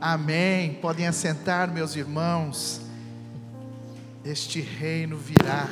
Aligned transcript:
Amém. 0.00 0.74
Podem 0.74 1.08
assentar, 1.08 1.68
meus 1.72 1.96
irmãos. 1.96 2.80
Este 4.24 4.60
reino 4.60 5.18
virá. 5.18 5.68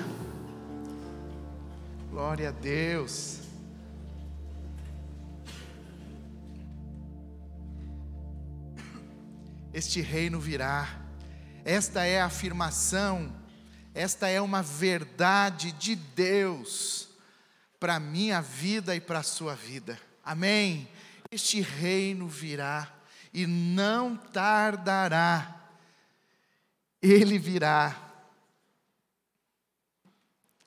Glória 2.10 2.48
a 2.48 2.50
Deus. 2.50 3.38
Este 9.72 10.00
reino 10.00 10.40
virá. 10.40 10.88
Esta 11.64 12.04
é 12.04 12.20
a 12.20 12.26
afirmação, 12.26 13.32
esta 13.94 14.28
é 14.28 14.40
uma 14.40 14.62
verdade 14.62 15.70
de 15.70 15.94
Deus 15.94 17.10
para 17.78 17.96
a 17.96 18.00
minha 18.00 18.40
vida 18.40 18.96
e 18.96 19.00
para 19.00 19.20
a 19.20 19.24
sua 19.24 19.54
vida. 19.54 19.96
Amém. 20.24 20.88
Este 21.30 21.60
reino 21.60 22.26
virá 22.26 22.95
e 23.36 23.46
não 23.46 24.16
tardará. 24.16 25.68
Ele 27.02 27.38
virá. 27.38 27.94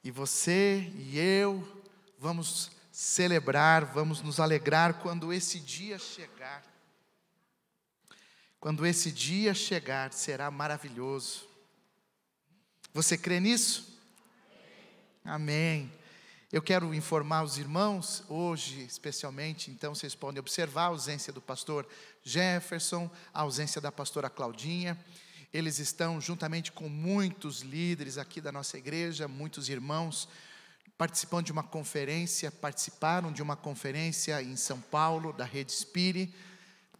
E 0.03 0.11
você 0.11 0.93
e 0.95 1.17
eu 1.17 1.67
vamos 2.19 2.69
celebrar, 2.91 3.85
vamos 3.85 4.21
nos 4.21 4.39
alegrar 4.39 5.01
quando 5.01 5.33
esse 5.33 5.59
dia 5.59 5.97
chegar. 5.97 6.63
Quando 8.59 8.85
esse 8.85 9.11
dia 9.11 9.55
chegar, 9.55 10.13
será 10.13 10.51
maravilhoso. 10.51 11.49
Você 12.93 13.17
crê 13.17 13.39
nisso? 13.39 13.99
Amém. 15.25 15.91
Eu 16.51 16.63
quero 16.63 16.95
informar 16.95 17.43
os 17.43 17.59
irmãos, 17.59 18.23
hoje 18.27 18.81
especialmente, 18.81 19.69
então 19.69 19.93
vocês 19.93 20.15
podem 20.15 20.39
observar 20.39 20.85
a 20.85 20.87
ausência 20.87 21.31
do 21.31 21.39
pastor 21.39 21.87
Jefferson, 22.23 23.07
a 23.31 23.41
ausência 23.41 23.79
da 23.79 23.91
pastora 23.91 24.31
Claudinha. 24.31 24.97
Eles 25.53 25.77
estão 25.77 26.19
juntamente 26.19 26.71
com 26.71 26.89
muitos 26.89 27.61
líderes 27.61 28.17
aqui 28.17 28.41
da 28.41 28.51
nossa 28.51 28.79
igreja, 28.79 29.27
muitos 29.27 29.69
irmãos, 29.69 30.27
participando 30.97 31.45
de 31.45 31.51
uma 31.51 31.61
conferência, 31.61 32.49
participaram 32.49 33.31
de 33.31 33.43
uma 33.43 33.55
conferência 33.55 34.41
em 34.41 34.55
São 34.55 34.81
Paulo, 34.81 35.31
da 35.31 35.45
Rede 35.45 35.71
Spire 35.71 36.33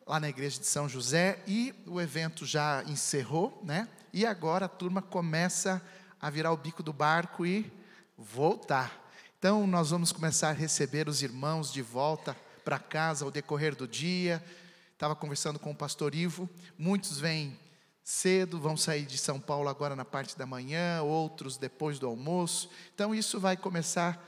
lá 0.06 0.20
na 0.20 0.30
igreja 0.30 0.60
de 0.60 0.68
São 0.68 0.88
José, 0.88 1.42
e 1.48 1.74
o 1.88 2.00
evento 2.00 2.46
já 2.46 2.84
encerrou, 2.84 3.60
né? 3.64 3.90
E 4.14 4.28
agora 4.28 4.68
a 4.68 4.70
turma 4.70 5.02
começa 5.02 5.82
a 6.22 6.30
virar 6.30 6.52
o 6.52 6.58
bico 6.58 6.84
do 6.84 6.94
barco 6.94 7.48
e 7.48 7.72
voltar. 8.16 9.09
Então 9.40 9.66
nós 9.66 9.92
vamos 9.92 10.12
começar 10.12 10.50
a 10.50 10.52
receber 10.52 11.08
os 11.08 11.24
irmãos 11.24 11.72
de 11.72 11.82
volta 11.82 12.36
para 12.66 12.78
casa 12.78 13.24
ao 13.24 13.32
decorrer 13.32 13.74
do 13.74 13.88
dia. 13.88 14.44
Estava 14.92 15.16
conversando 15.16 15.58
com 15.58 15.72
o 15.72 15.76
pastor 15.76 16.14
Ivo, 16.14 16.50
muitos 16.78 17.22
vêm 17.22 17.58
cedo, 18.04 18.60
vão 18.60 18.76
sair 18.76 19.06
de 19.06 19.18
São 19.18 19.40
Paulo 19.40 19.70
agora 19.70 19.96
na 19.96 20.04
parte 20.04 20.38
da 20.38 20.46
manhã, 20.46 21.02
outros 21.04 21.56
depois 21.56 21.98
do 21.98 22.06
almoço. 22.06 22.70
Então 22.94 23.16
isso 23.16 23.40
vai 23.40 23.56
começar 23.56 24.22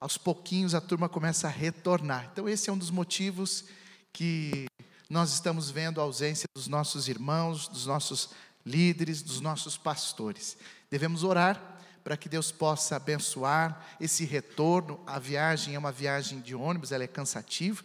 aos 0.00 0.18
pouquinhos 0.18 0.74
a 0.74 0.80
turma 0.80 1.08
começa 1.08 1.46
a 1.46 1.50
retornar. 1.50 2.28
Então 2.32 2.48
esse 2.48 2.68
é 2.68 2.72
um 2.72 2.78
dos 2.78 2.90
motivos 2.90 3.66
que 4.12 4.66
nós 5.08 5.32
estamos 5.32 5.70
vendo 5.70 6.00
a 6.00 6.02
ausência 6.02 6.48
dos 6.52 6.66
nossos 6.66 7.06
irmãos, 7.06 7.68
dos 7.68 7.86
nossos 7.86 8.30
líderes, 8.66 9.22
dos 9.22 9.40
nossos 9.40 9.78
pastores. 9.78 10.56
Devemos 10.90 11.22
orar 11.22 11.71
para 12.02 12.16
que 12.16 12.28
Deus 12.28 12.50
possa 12.50 12.96
abençoar 12.96 13.96
esse 14.00 14.24
retorno. 14.24 15.00
A 15.06 15.18
viagem 15.18 15.74
é 15.74 15.78
uma 15.78 15.92
viagem 15.92 16.40
de 16.40 16.54
ônibus, 16.54 16.92
ela 16.92 17.04
é 17.04 17.08
cansativa. 17.08 17.82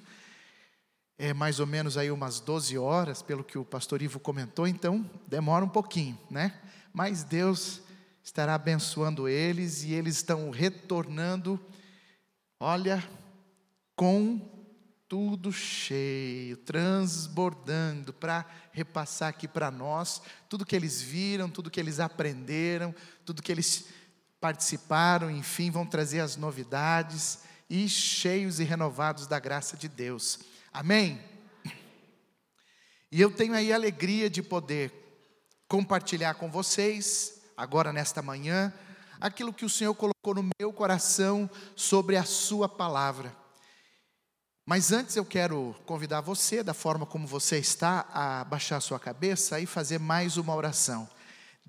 É 1.17 1.33
mais 1.33 1.59
ou 1.59 1.65
menos 1.65 1.97
aí 1.97 2.11
umas 2.11 2.39
12 2.39 2.77
horas, 2.77 3.21
pelo 3.21 3.43
que 3.43 3.57
o 3.57 3.65
pastor 3.65 4.01
Ivo 4.01 4.19
comentou, 4.19 4.67
então 4.67 5.09
demora 5.27 5.65
um 5.65 5.69
pouquinho, 5.69 6.17
né? 6.29 6.59
Mas 6.93 7.23
Deus 7.23 7.81
estará 8.23 8.55
abençoando 8.55 9.27
eles 9.27 9.83
e 9.83 9.93
eles 9.93 10.17
estão 10.17 10.51
retornando, 10.51 11.59
olha, 12.59 13.03
com 13.95 14.39
tudo 15.07 15.51
cheio, 15.51 16.57
transbordando, 16.57 18.11
para 18.13 18.45
repassar 18.71 19.29
aqui 19.29 19.47
para 19.47 19.71
nós 19.71 20.21
tudo 20.49 20.65
que 20.65 20.75
eles 20.75 21.01
viram, 21.01 21.49
tudo 21.49 21.71
que 21.71 21.79
eles 21.79 21.99
aprenderam, 21.99 22.93
tudo 23.25 23.41
que 23.41 23.51
eles 23.51 23.87
participaram, 24.39 25.29
enfim, 25.31 25.71
vão 25.71 25.85
trazer 25.85 26.19
as 26.19 26.35
novidades 26.35 27.39
e 27.69 27.87
cheios 27.89 28.59
e 28.59 28.63
renovados 28.63 29.27
da 29.27 29.39
graça 29.39 29.75
de 29.75 29.87
Deus. 29.87 30.39
Amém? 30.71 31.21
E 33.11 33.21
eu 33.21 33.31
tenho 33.31 33.53
aí 33.53 33.71
a 33.71 33.75
alegria 33.75 34.29
de 34.29 34.43
poder 34.43 34.91
compartilhar 35.67 36.35
com 36.35 36.51
vocês, 36.51 37.41
agora 37.55 37.93
nesta 37.93 38.21
manhã, 38.21 38.73
aquilo 39.19 39.53
que 39.53 39.65
o 39.65 39.69
Senhor 39.69 39.93
colocou 39.95 40.35
no 40.35 40.49
meu 40.59 40.71
coração 40.73 41.49
sobre 41.75 42.17
a 42.17 42.23
Sua 42.23 42.67
palavra. 42.67 43.35
Mas 44.65 44.91
antes 44.91 45.15
eu 45.15 45.23
quero 45.23 45.73
convidar 45.85 46.19
você, 46.19 46.61
da 46.61 46.73
forma 46.73 47.05
como 47.05 47.25
você 47.25 47.57
está, 47.57 48.05
a 48.13 48.43
baixar 48.43 48.81
sua 48.81 48.99
cabeça 48.99 49.61
e 49.61 49.65
fazer 49.65 49.97
mais 49.97 50.35
uma 50.35 50.53
oração. 50.53 51.09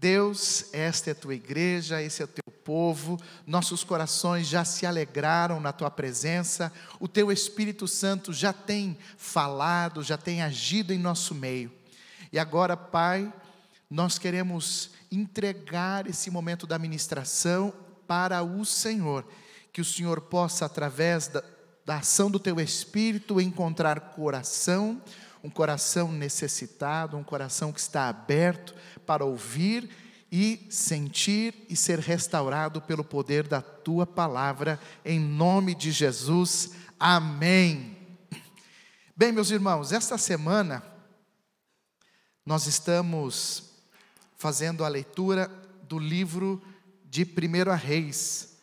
Deus, 0.00 0.72
esta 0.72 1.10
é 1.10 1.12
a 1.12 1.16
tua 1.16 1.34
igreja, 1.34 2.00
esse 2.00 2.22
é 2.22 2.24
o 2.24 2.28
teu 2.28 2.52
povo, 2.64 3.18
nossos 3.44 3.82
corações 3.82 4.46
já 4.46 4.64
se 4.64 4.86
alegraram 4.86 5.58
na 5.58 5.72
tua 5.72 5.90
presença, 5.90 6.72
o 7.00 7.08
teu 7.08 7.32
Espírito 7.32 7.88
Santo 7.88 8.32
já 8.32 8.52
tem 8.52 8.96
falado, 9.16 10.02
já 10.02 10.16
tem 10.16 10.40
agido 10.40 10.92
em 10.92 10.98
nosso 10.98 11.34
meio. 11.34 11.72
E 12.32 12.38
agora, 12.38 12.76
Pai, 12.76 13.32
nós 13.90 14.18
queremos 14.18 14.90
entregar 15.10 16.06
esse 16.06 16.30
momento 16.30 16.66
da 16.66 16.78
ministração 16.78 17.72
para 18.06 18.42
o 18.42 18.64
Senhor, 18.64 19.26
que 19.72 19.80
o 19.80 19.84
Senhor 19.84 20.20
possa, 20.20 20.64
através 20.64 21.26
da 21.26 21.42
da 21.88 21.96
ação 21.96 22.30
do 22.30 22.38
teu 22.38 22.60
espírito, 22.60 23.40
encontrar 23.40 23.98
coração, 24.12 25.00
um 25.42 25.50
coração 25.50 26.10
necessitado, 26.12 27.16
um 27.16 27.24
coração 27.24 27.72
que 27.72 27.80
está 27.80 28.08
aberto 28.08 28.74
para 29.06 29.24
ouvir 29.24 29.88
e 30.30 30.66
sentir 30.70 31.54
e 31.68 31.76
ser 31.76 31.98
restaurado 31.98 32.82
pelo 32.82 33.02
poder 33.02 33.46
da 33.46 33.62
tua 33.62 34.06
palavra, 34.06 34.78
em 35.04 35.18
nome 35.18 35.74
de 35.74 35.90
Jesus. 35.90 36.72
Amém. 36.98 37.96
Bem, 39.16 39.32
meus 39.32 39.50
irmãos, 39.50 39.92
esta 39.92 40.18
semana 40.18 40.82
nós 42.44 42.66
estamos 42.66 43.72
fazendo 44.36 44.84
a 44.84 44.88
leitura 44.88 45.50
do 45.88 45.98
livro 45.98 46.62
de 47.04 47.24
1 47.24 47.74
Reis. 47.74 48.56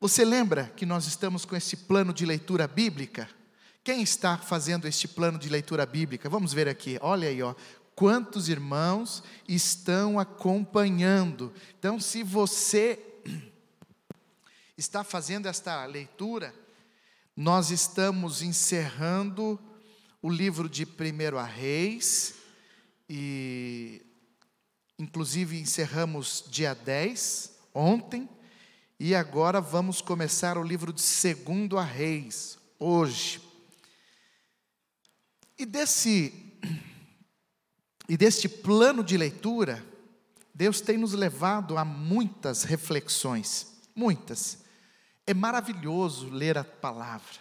Você 0.00 0.24
lembra 0.24 0.72
que 0.76 0.84
nós 0.84 1.06
estamos 1.06 1.44
com 1.44 1.56
esse 1.56 1.76
plano 1.76 2.12
de 2.12 2.26
leitura 2.26 2.68
bíblica? 2.68 3.28
Quem 3.84 4.00
está 4.00 4.38
fazendo 4.38 4.86
este 4.86 5.08
plano 5.08 5.38
de 5.38 5.48
leitura 5.48 5.84
bíblica? 5.84 6.28
Vamos 6.28 6.52
ver 6.52 6.68
aqui, 6.68 6.98
olha 7.00 7.28
aí, 7.28 7.42
ó. 7.42 7.52
Quantos 7.96 8.48
irmãos 8.48 9.24
estão 9.48 10.20
acompanhando? 10.20 11.52
Então, 11.76 11.98
se 11.98 12.22
você 12.22 12.98
está 14.78 15.02
fazendo 15.02 15.46
esta 15.46 15.84
leitura, 15.84 16.54
nós 17.36 17.70
estamos 17.70 18.40
encerrando 18.40 19.58
o 20.22 20.30
livro 20.30 20.68
de 20.68 20.84
1 20.84 21.36
a 21.36 21.44
Reis, 21.44 22.34
e 23.08 24.00
inclusive 24.96 25.58
encerramos 25.58 26.44
dia 26.48 26.72
10, 26.72 27.58
ontem, 27.74 28.28
e 28.98 29.12
agora 29.12 29.60
vamos 29.60 30.00
começar 30.00 30.56
o 30.56 30.62
livro 30.62 30.92
de 30.92 31.02
Segundo 31.02 31.76
a 31.76 31.84
Reis, 31.84 32.56
hoje. 32.78 33.51
E 35.62 35.64
desse 35.64 36.34
e 38.08 38.16
deste 38.16 38.48
plano 38.48 39.04
de 39.04 39.16
leitura, 39.16 39.80
Deus 40.52 40.80
tem 40.80 40.98
nos 40.98 41.12
levado 41.12 41.78
a 41.78 41.84
muitas 41.84 42.64
reflexões, 42.64 43.68
muitas. 43.94 44.64
É 45.24 45.32
maravilhoso 45.32 46.28
ler 46.30 46.58
a 46.58 46.64
palavra. 46.64 47.38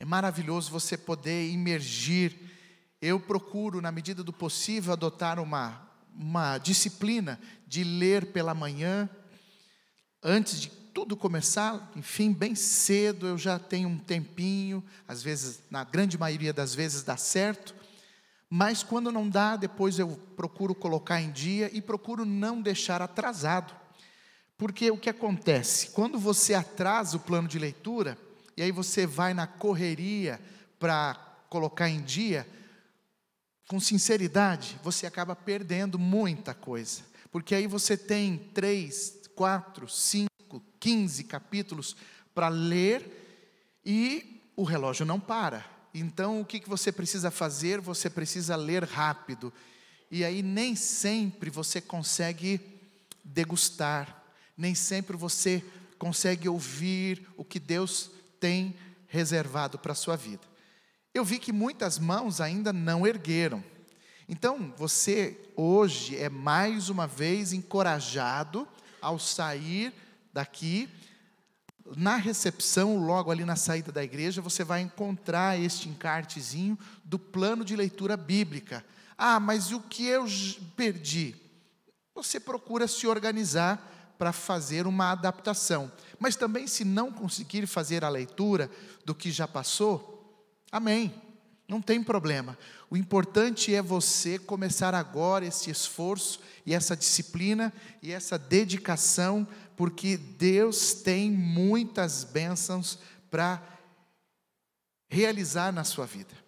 É 0.00 0.04
maravilhoso 0.06 0.70
você 0.70 0.96
poder 0.96 1.50
imergir. 1.50 2.34
Eu 3.02 3.20
procuro, 3.20 3.82
na 3.82 3.92
medida 3.92 4.24
do 4.24 4.32
possível, 4.32 4.94
adotar 4.94 5.38
uma, 5.38 5.90
uma 6.14 6.56
disciplina 6.56 7.38
de 7.66 7.84
ler 7.84 8.32
pela 8.32 8.54
manhã, 8.54 9.10
antes 10.22 10.58
de 10.58 10.70
tudo 10.92 11.16
começar, 11.16 11.90
enfim, 11.96 12.32
bem 12.32 12.54
cedo, 12.54 13.26
eu 13.26 13.38
já 13.38 13.58
tenho 13.58 13.88
um 13.88 13.98
tempinho, 13.98 14.84
às 15.08 15.22
vezes, 15.22 15.60
na 15.70 15.84
grande 15.84 16.18
maioria 16.18 16.52
das 16.52 16.74
vezes 16.74 17.02
dá 17.02 17.16
certo, 17.16 17.74
mas 18.48 18.82
quando 18.82 19.10
não 19.10 19.28
dá, 19.28 19.56
depois 19.56 19.98
eu 19.98 20.08
procuro 20.36 20.74
colocar 20.74 21.20
em 21.20 21.32
dia 21.32 21.70
e 21.72 21.80
procuro 21.80 22.26
não 22.26 22.60
deixar 22.60 23.00
atrasado. 23.00 23.74
Porque 24.58 24.90
o 24.90 24.98
que 24.98 25.08
acontece? 25.08 25.88
Quando 25.90 26.18
você 26.18 26.52
atrasa 26.52 27.16
o 27.16 27.20
plano 27.20 27.48
de 27.48 27.58
leitura, 27.58 28.18
e 28.54 28.62
aí 28.62 28.70
você 28.70 29.06
vai 29.06 29.32
na 29.32 29.46
correria 29.46 30.38
para 30.78 31.14
colocar 31.48 31.88
em 31.88 32.02
dia, 32.02 32.46
com 33.66 33.80
sinceridade, 33.80 34.78
você 34.82 35.06
acaba 35.06 35.34
perdendo 35.34 35.98
muita 35.98 36.52
coisa. 36.52 37.00
Porque 37.30 37.54
aí 37.54 37.66
você 37.66 37.96
tem 37.96 38.36
três, 38.52 39.22
quatro, 39.34 39.88
cinco, 39.88 40.31
quinze 40.80 41.24
capítulos 41.24 41.96
para 42.34 42.48
ler 42.48 43.80
e 43.84 44.40
o 44.56 44.64
relógio 44.64 45.06
não 45.06 45.20
para. 45.20 45.64
Então, 45.94 46.40
o 46.40 46.44
que, 46.44 46.60
que 46.60 46.68
você 46.68 46.90
precisa 46.90 47.30
fazer? 47.30 47.80
Você 47.80 48.08
precisa 48.08 48.56
ler 48.56 48.84
rápido. 48.84 49.52
E 50.10 50.24
aí, 50.24 50.42
nem 50.42 50.74
sempre 50.74 51.50
você 51.50 51.80
consegue 51.80 52.60
degustar, 53.24 54.24
nem 54.56 54.74
sempre 54.74 55.16
você 55.16 55.62
consegue 55.98 56.48
ouvir 56.48 57.28
o 57.36 57.44
que 57.44 57.60
Deus 57.60 58.10
tem 58.40 58.74
reservado 59.06 59.78
para 59.78 59.92
a 59.92 59.96
sua 59.96 60.16
vida. 60.16 60.42
Eu 61.14 61.24
vi 61.24 61.38
que 61.38 61.52
muitas 61.52 61.98
mãos 61.98 62.40
ainda 62.40 62.72
não 62.72 63.06
ergueram. 63.06 63.62
Então, 64.28 64.72
você 64.78 65.38
hoje 65.54 66.16
é 66.16 66.28
mais 66.28 66.88
uma 66.88 67.06
vez 67.06 67.52
encorajado 67.52 68.66
ao 69.00 69.18
sair 69.18 69.92
daqui 70.32 70.88
na 71.96 72.16
recepção, 72.16 72.96
logo 72.96 73.30
ali 73.30 73.44
na 73.44 73.56
saída 73.56 73.90
da 73.90 74.02
igreja, 74.02 74.40
você 74.40 74.64
vai 74.64 74.80
encontrar 74.80 75.58
este 75.58 75.88
encartezinho 75.88 76.78
do 77.04 77.18
plano 77.18 77.64
de 77.64 77.76
leitura 77.76 78.16
bíblica. 78.16 78.84
Ah, 79.18 79.40
mas 79.40 79.72
o 79.72 79.80
que 79.80 80.06
eu 80.06 80.24
perdi? 80.76 81.34
Você 82.14 82.38
procura 82.38 82.86
se 82.86 83.06
organizar 83.06 84.14
para 84.18 84.32
fazer 84.32 84.86
uma 84.86 85.10
adaptação. 85.10 85.90
Mas 86.18 86.36
também, 86.36 86.66
se 86.66 86.84
não 86.84 87.10
conseguir 87.10 87.66
fazer 87.66 88.04
a 88.04 88.08
leitura 88.08 88.70
do 89.04 89.14
que 89.14 89.30
já 89.30 89.48
passou, 89.48 90.46
amém, 90.70 91.12
não 91.68 91.80
tem 91.80 92.02
problema. 92.02 92.56
O 92.90 92.96
importante 92.96 93.74
é 93.74 93.80
você 93.80 94.38
começar 94.38 94.94
agora 94.94 95.46
esse 95.46 95.70
esforço 95.70 96.40
e 96.66 96.74
essa 96.74 96.96
disciplina 96.96 97.72
e 98.02 98.12
essa 98.12 98.38
dedicação 98.38 99.46
porque 99.76 100.16
Deus 100.16 100.94
tem 100.94 101.30
muitas 101.30 102.24
bênçãos 102.24 102.98
para 103.30 103.62
realizar 105.08 105.72
na 105.72 105.84
sua 105.84 106.06
vida. 106.06 106.42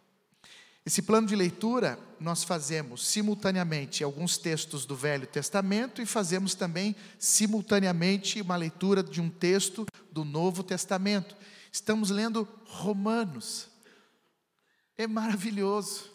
Esse 0.87 1.01
plano 1.01 1.27
de 1.27 1.35
leitura 1.35 1.99
nós 2.21 2.45
fazemos 2.45 3.07
simultaneamente 3.07 4.05
alguns 4.05 4.37
textos 4.37 4.85
do 4.85 4.95
Velho 4.95 5.27
Testamento 5.27 6.03
e 6.03 6.07
fazemos 6.07 6.55
também 6.55 6.95
simultaneamente 7.19 8.41
uma 8.41 8.57
leitura 8.57 9.03
de 9.03 9.21
um 9.21 9.31
texto 9.31 9.87
do 10.13 10.25
Novo 10.25 10.63
Testamento. 10.63 11.35
Estamos 11.73 12.11
lendo 12.11 12.47
Romanos. 12.67 13.69
É 14.97 15.07
maravilhoso. 15.07 16.11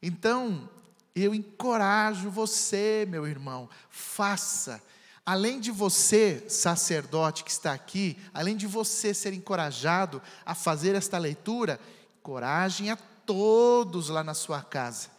Então, 0.00 0.68
eu 1.14 1.34
encorajo 1.34 2.30
você, 2.30 3.06
meu 3.08 3.26
irmão, 3.26 3.68
faça 3.90 4.82
Além 5.24 5.60
de 5.60 5.70
você, 5.70 6.44
sacerdote 6.48 7.44
que 7.44 7.50
está 7.50 7.72
aqui, 7.72 8.18
além 8.34 8.56
de 8.56 8.66
você 8.66 9.14
ser 9.14 9.32
encorajado 9.32 10.20
a 10.44 10.54
fazer 10.54 10.96
esta 10.96 11.16
leitura, 11.16 11.78
coragem 12.22 12.90
a 12.90 12.96
todos 12.96 14.08
lá 14.08 14.24
na 14.24 14.34
sua 14.34 14.62
casa. 14.62 15.10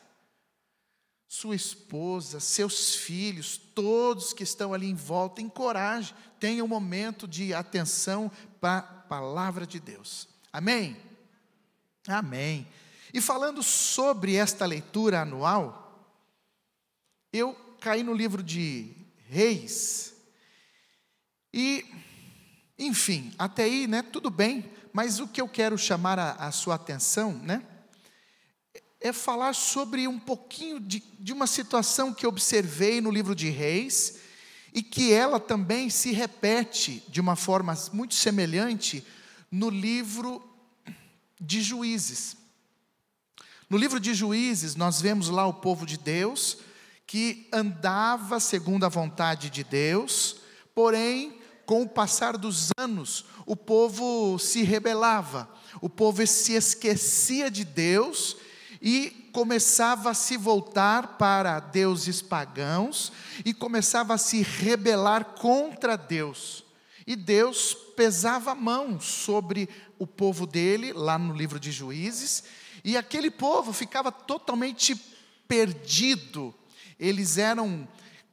Sua 1.28 1.56
esposa, 1.56 2.40
seus 2.40 2.96
filhos, 2.96 3.58
todos 3.58 4.34
que 4.34 4.44
estão 4.44 4.74
ali 4.74 4.90
em 4.90 4.96
volta, 4.96 5.42
encoraje, 5.42 6.14
tenha 6.40 6.64
um 6.64 6.68
momento 6.68 7.28
de 7.28 7.54
atenção 7.54 8.30
para 8.60 8.80
a 8.80 8.82
palavra 8.82 9.66
de 9.66 9.80
Deus. 9.80 10.28
Amém? 10.52 10.98
Amém. 12.08 12.68
E 13.14 13.22
falando 13.22 13.64
sobre 13.64 14.36
esta 14.36 14.66
leitura 14.66 15.22
anual, 15.22 16.12
eu 17.32 17.56
caí 17.80 18.04
no 18.04 18.14
livro 18.14 18.44
de 18.44 19.03
reis. 19.34 20.14
E, 21.52 21.84
enfim, 22.78 23.34
até 23.38 23.64
aí, 23.64 23.88
né, 23.88 24.04
tudo 24.04 24.30
bem, 24.30 24.72
mas 24.94 25.20
o 25.20 25.28
que 25.28 25.42
eu 25.42 25.48
quero 25.48 25.76
chamar 25.76 26.20
a, 26.20 26.34
a 26.34 26.52
sua 26.52 26.76
atenção, 26.76 27.34
né, 27.34 27.66
é 29.02 29.12
falar 29.12 29.54
sobre 29.54 30.08
um 30.08 30.20
pouquinho 30.20 30.80
de, 30.80 31.04
de 31.20 31.34
uma 31.34 31.48
situação 31.48 32.14
que 32.14 32.28
observei 32.28 33.02
no 33.02 33.10
livro 33.10 33.34
de 33.36 33.50
Reis 33.50 34.20
e 34.72 34.84
que 34.84 35.12
ela 35.12 35.40
também 35.40 35.90
se 35.90 36.12
repete 36.12 37.04
de 37.10 37.20
uma 37.20 37.36
forma 37.36 37.76
muito 37.92 38.14
semelhante 38.14 39.06
no 39.52 39.70
livro 39.70 40.42
de 41.42 41.62
Juízes. 41.62 42.38
No 43.68 43.78
livro 43.78 44.00
de 44.00 44.14
Juízes, 44.14 44.76
nós 44.76 45.02
vemos 45.02 45.30
lá 45.30 45.48
o 45.48 45.56
povo 45.56 45.86
de 45.86 45.98
Deus 45.98 46.60
que 47.06 47.48
andava 47.52 48.40
segundo 48.40 48.86
a 48.86 48.90
vontade 48.90 49.50
de 49.50 49.64
Deus, 49.64 50.38
porém, 50.74 51.38
com 51.66 51.84
o 51.84 51.90
passar 51.90 52.38
dos 52.38 52.70
anos, 52.78 53.26
o 53.46 53.56
povo 53.56 54.38
se 54.40 54.64
rebelava, 54.64 55.50
o 55.82 55.90
povo 55.90 56.26
se 56.26 56.54
esquecia 56.54 57.50
de 57.50 57.64
Deus 57.64 58.38
e 58.82 59.30
começava 59.32 60.12
a 60.12 60.14
se 60.14 60.38
voltar 60.38 61.18
para 61.18 61.60
deuses 61.60 62.22
pagãos 62.22 63.12
e 63.46 63.54
começava 63.54 64.14
a 64.14 64.18
se 64.18 64.42
rebelar 64.42 65.26
contra 65.36 65.98
Deus. 65.98 66.64
E 67.08 67.16
Deus 67.16 67.74
pesava 67.96 68.52
a 68.52 68.56
mão 68.56 69.00
sobre 69.00 69.70
o 69.98 70.06
povo 70.06 70.46
dele, 70.46 70.94
lá 70.94 71.18
no 71.18 71.34
livro 71.34 71.60
de 71.60 71.72
Juízes, 71.72 72.44
e 72.84 72.98
aquele 72.98 73.32
povo 73.32 73.72
ficava 73.72 74.12
totalmente 74.12 74.96
perdido 75.48 76.54
eles 77.04 77.38
eram 77.38 77.88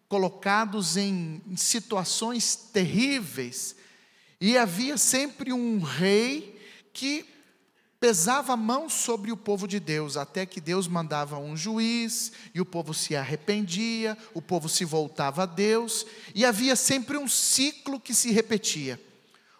colocados 0.08 0.96
em, 0.96 1.42
situações 1.56 2.54
terríveis, 2.54 3.74
e 4.40 4.56
havia 4.56 4.96
sempre 4.96 5.52
um 5.52 5.80
rei 5.80 6.58
que 6.92 7.26
pesava 7.98 8.54
a 8.54 8.56
mão 8.56 8.88
sobre 8.88 9.30
o 9.30 9.36
povo 9.36 9.68
de 9.68 9.78
Deus, 9.78 10.16
até 10.16 10.46
que 10.46 10.60
Deus 10.60 10.88
mandava 10.88 11.36
um 11.36 11.56
juiz, 11.56 12.32
e 12.54 12.60
o 12.60 12.64
povo 12.64 12.94
se 12.94 13.14
arrependia, 13.14 14.16
o 14.32 14.40
povo 14.40 14.68
se 14.68 14.84
voltava 14.84 15.42
a 15.42 15.46
Deus, 15.46 16.06
e 16.34 16.44
havia 16.44 16.74
sempre 16.76 17.18
um 17.18 17.28
ciclo 17.28 18.00
que 18.00 18.14
se 18.14 18.30
repetia. 18.30 19.00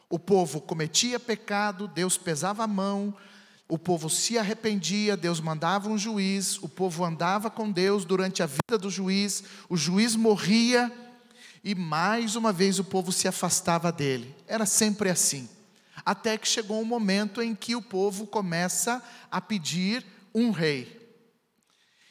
O 0.08 0.18
povo 0.18 0.60
cometia 0.60 1.20
pecado, 1.20 1.86
Deus 1.86 2.16
pesava 2.16 2.64
a 2.64 2.68
mão, 2.68 3.14
o 3.70 3.78
povo 3.78 4.10
se 4.10 4.36
arrependia, 4.36 5.16
Deus 5.16 5.40
mandava 5.40 5.88
um 5.88 5.96
juiz, 5.96 6.58
o 6.60 6.68
povo 6.68 7.04
andava 7.04 7.48
com 7.48 7.70
Deus 7.70 8.04
durante 8.04 8.42
a 8.42 8.46
vida 8.46 8.76
do 8.76 8.90
juiz, 8.90 9.44
o 9.68 9.76
juiz 9.76 10.16
morria 10.16 10.92
e 11.62 11.72
mais 11.72 12.34
uma 12.34 12.52
vez 12.52 12.80
o 12.80 12.84
povo 12.84 13.12
se 13.12 13.28
afastava 13.28 13.92
dele. 13.92 14.34
Era 14.48 14.66
sempre 14.66 15.08
assim. 15.08 15.48
Até 16.04 16.36
que 16.36 16.48
chegou 16.48 16.80
um 16.80 16.84
momento 16.84 17.40
em 17.40 17.54
que 17.54 17.76
o 17.76 17.82
povo 17.82 18.26
começa 18.26 19.00
a 19.30 19.40
pedir 19.40 20.04
um 20.34 20.50
rei. 20.50 20.98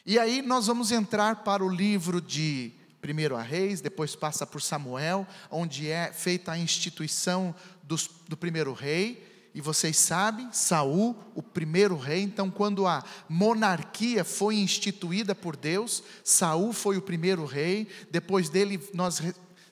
E 0.06 0.18
aí 0.18 0.40
nós 0.40 0.66
vamos 0.66 0.90
entrar 0.90 1.44
para 1.44 1.62
o 1.62 1.68
livro 1.68 2.22
de 2.22 2.72
primeiro 3.02 3.36
a 3.36 3.42
Reis, 3.42 3.82
depois 3.82 4.16
passa 4.16 4.46
por 4.46 4.62
Samuel, 4.62 5.26
onde 5.50 5.90
é 5.90 6.10
feita 6.10 6.52
a 6.52 6.58
instituição 6.58 7.54
dos, 7.82 8.08
do 8.28 8.36
primeiro 8.36 8.72
rei 8.72 9.29
e 9.52 9.60
vocês 9.60 9.96
sabem, 9.96 10.48
Saul, 10.52 11.16
o 11.34 11.42
primeiro 11.42 11.96
rei, 11.96 12.22
então 12.22 12.50
quando 12.50 12.86
a 12.86 13.04
monarquia 13.28 14.24
foi 14.24 14.56
instituída 14.56 15.34
por 15.34 15.56
Deus, 15.56 16.02
Saul 16.22 16.72
foi 16.72 16.96
o 16.96 17.02
primeiro 17.02 17.44
rei, 17.44 17.88
depois 18.10 18.48
dele 18.48 18.80
nós 18.94 19.20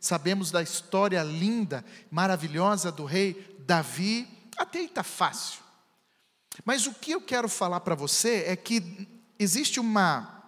sabemos 0.00 0.50
da 0.50 0.62
história 0.62 1.22
linda, 1.22 1.84
maravilhosa 2.10 2.90
do 2.90 3.04
rei 3.04 3.56
Davi, 3.60 4.26
até 4.56 4.80
aí 4.80 4.86
está 4.86 5.04
fácil. 5.04 5.60
Mas 6.64 6.86
o 6.86 6.94
que 6.94 7.12
eu 7.12 7.20
quero 7.20 7.48
falar 7.48 7.80
para 7.80 7.94
você 7.94 8.44
é 8.46 8.56
que 8.56 9.06
existe 9.38 9.78
uma 9.78 10.38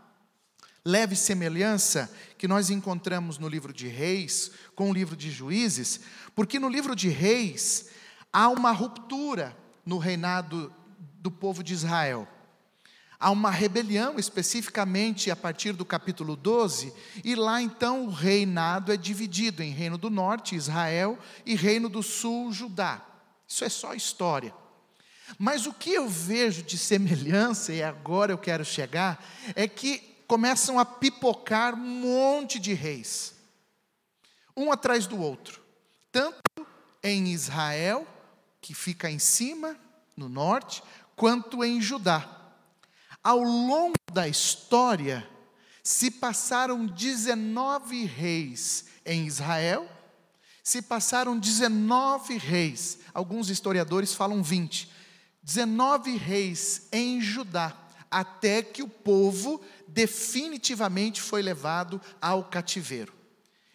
leve 0.85 1.15
semelhança 1.15 2.13
que 2.37 2.49
nós 2.49 2.71
encontramos 2.71 3.39
no 3.39 3.49
livro 3.49 3.73
de 3.73 3.87
Reis 3.87 4.51
com 4.75 4.91
o 4.91 4.95
livro 4.95 5.17
de 5.17 5.31
Juízes, 5.31 6.01
porque 6.35 6.59
no 6.59 6.69
livro 6.69 6.97
de 6.97 7.09
Reis 7.09 7.91
há 8.33 8.49
uma 8.49 8.73
ruptura 8.73 9.57
no 9.85 9.99
reinado 9.99 10.73
do 11.21 11.31
povo 11.31 11.63
de 11.63 11.73
Israel. 11.73 12.27
Há 13.19 13.31
uma 13.31 13.51
rebelião, 13.51 14.19
especificamente 14.19 15.31
a 15.31 15.37
partir 15.37 15.73
do 15.73 15.85
capítulo 15.85 16.37
12, 16.37 16.93
e 17.23 17.35
lá 17.35 17.61
então 17.61 18.07
o 18.07 18.11
reinado 18.11 18.91
é 18.91 18.97
dividido 18.97 19.63
em 19.63 19.73
Reino 19.73 19.99
do 19.99 20.09
Norte, 20.09 20.57
Israel, 20.57 21.19
e 21.45 21.55
Reino 21.55 21.89
do 21.89 22.03
Sul, 22.03 22.51
Judá. 22.51 23.05
Isso 23.47 23.63
é 23.63 23.69
só 23.69 23.93
história. 23.93 24.55
Mas 25.39 25.67
o 25.67 25.75
que 25.75 25.93
eu 25.93 26.09
vejo 26.09 26.63
de 26.63 26.79
semelhança, 26.79 27.73
e 27.75 27.83
agora 27.83 28.33
eu 28.33 28.39
quero 28.39 28.65
chegar, 28.65 29.23
é 29.55 29.69
que 29.69 29.99
começam 30.27 30.79
a 30.79 30.85
pipocar 30.85 31.75
um 31.75 31.79
monte 31.79 32.59
de 32.59 32.73
reis, 32.73 33.35
um 34.57 34.73
atrás 34.73 35.07
do 35.07 35.21
outro, 35.21 35.61
tanto 36.11 36.39
em 37.03 37.29
Israel 37.29 38.07
que 38.61 38.75
fica 38.75 39.11
em 39.11 39.19
cima, 39.19 39.77
no 40.17 40.29
norte, 40.29 40.83
quanto 41.17 41.65
em 41.65 41.81
Judá. 41.81 42.29
Ao 43.23 43.41
longo 43.41 43.95
da 44.13 44.29
história, 44.29 45.29
se 45.83 46.11
passaram 46.11 46.87
19 46.87 48.05
reis 48.05 48.87
em 49.05 49.27
Israel, 49.27 49.89
se 50.63 50.83
passaram 50.83 51.39
19 51.39 52.37
reis, 52.39 52.99
alguns 53.13 53.49
historiadores 53.51 54.15
falam 54.15 54.43
20, 54.43 54.91
19 55.43 56.17
reis 56.17 56.89
em 56.93 57.21
Judá, 57.21 57.77
até 58.11 58.63
que 58.63 58.83
o 58.83 58.89
povo 58.89 59.61
definitivamente 59.89 61.21
foi 61.21 61.43
levado 61.43 62.01
ao 62.21 62.45
cativeiro. 62.45 63.13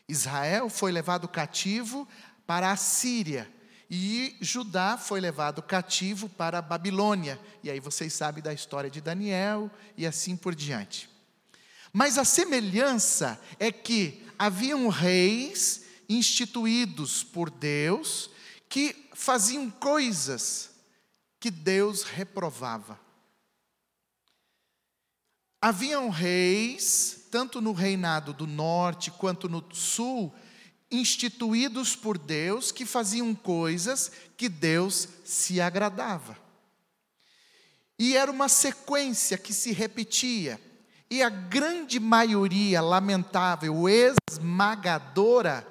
Israel 0.08 0.70
foi 0.70 0.92
levado 0.92 1.28
cativo 1.28 2.08
para 2.46 2.72
a 2.72 2.76
Síria 2.76 3.50
e 3.90 4.36
Judá 4.42 4.98
foi 4.98 5.20
levado 5.20 5.62
cativo 5.62 6.28
para 6.28 6.60
a 6.60 6.62
Babilônia. 6.62 7.40
E 7.64 7.70
aí 7.70 7.80
vocês 7.80 8.14
sabem 8.14 8.44
da 8.44 8.54
história 8.54 8.90
de 8.90 9.00
Daniel 9.00 9.70
e 9.96 10.06
assim 10.06 10.36
por 10.36 10.56
diante. 10.56 11.10
Mas 11.94 12.18
a 12.18 12.26
semelhança 12.26 13.40
é 13.60 13.72
que 13.72 14.24
haviam 14.38 14.88
reis 14.90 15.86
instituídos 16.10 17.24
por 17.24 17.50
Deus 17.50 18.30
que 18.68 19.10
faziam 19.14 19.70
coisas 19.70 20.72
que 21.40 21.50
Deus 21.50 22.04
reprovava. 22.04 23.00
Haviam 25.62 26.10
reis, 26.10 27.28
tanto 27.32 27.62
no 27.62 27.72
reinado 27.72 28.34
do 28.34 28.46
norte 28.46 29.10
quanto 29.12 29.48
no 29.48 29.64
sul, 29.74 30.34
instituídos 31.00 31.96
por 31.96 32.18
Deus, 32.18 32.72
que 32.72 32.86
faziam 32.86 33.34
coisas 33.34 34.12
que 34.38 34.50
Deus 34.50 35.08
se 35.24 35.60
agradava. 35.62 36.38
E 37.98 38.16
era 38.16 38.32
uma 38.32 38.50
sequência 38.50 39.38
que 39.38 39.54
se 39.54 39.72
repetia. 39.72 40.60
E 41.10 41.22
a 41.22 41.30
grande 41.30 42.00
maioria 42.00 42.82
lamentável, 42.82 43.86
esmagadora 44.30 45.66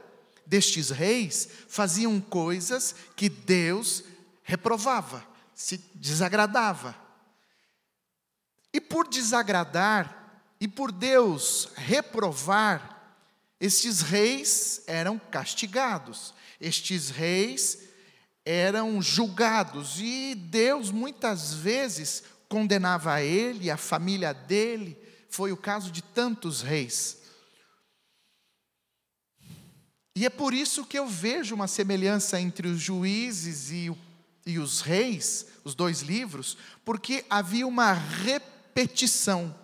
destes 0.47 0.91
reis, 0.91 1.49
faziam 1.69 2.21
coisas 2.21 2.95
que 3.17 3.29
Deus 3.29 4.05
reprovava, 4.43 5.27
se 5.55 5.79
desagradava. 5.95 6.95
E 8.73 8.81
por 8.81 9.09
desagradar, 9.09 10.43
e 10.61 10.69
por 10.69 10.91
Deus 10.91 11.69
reprovar, 11.75 12.94
estes 13.61 14.01
reis 14.01 14.83
eram 14.87 15.19
castigados, 15.19 16.35
estes 16.61 17.11
reis 17.11 17.79
eram 18.45 19.01
julgados, 19.01 19.99
e 19.99 20.35
Deus 20.35 20.91
muitas 20.91 21.55
vezes 21.55 22.23
condenava 22.49 23.23
ele, 23.23 23.71
a 23.71 23.77
família 23.77 24.35
dele, 24.35 24.99
foi 25.31 25.51
o 25.51 25.57
caso 25.57 25.91
de 25.91 26.03
tantos 26.03 26.61
reis. 26.61 27.23
E 30.17 30.25
é 30.25 30.31
por 30.31 30.55
isso 30.55 30.85
que 30.85 30.99
eu 30.99 31.09
vejo 31.09 31.55
uma 31.55 31.67
semelhança 31.67 32.41
entre 32.41 32.69
os 32.69 32.81
juízes 32.81 33.71
e, 33.71 33.91
e 34.47 34.59
os 34.59 34.81
reis, 34.81 35.47
os 35.65 35.75
dois 35.75 36.03
livros, 36.03 36.57
porque 36.85 37.25
havia 37.29 37.67
uma 37.67 37.93
repetição. 37.93 39.59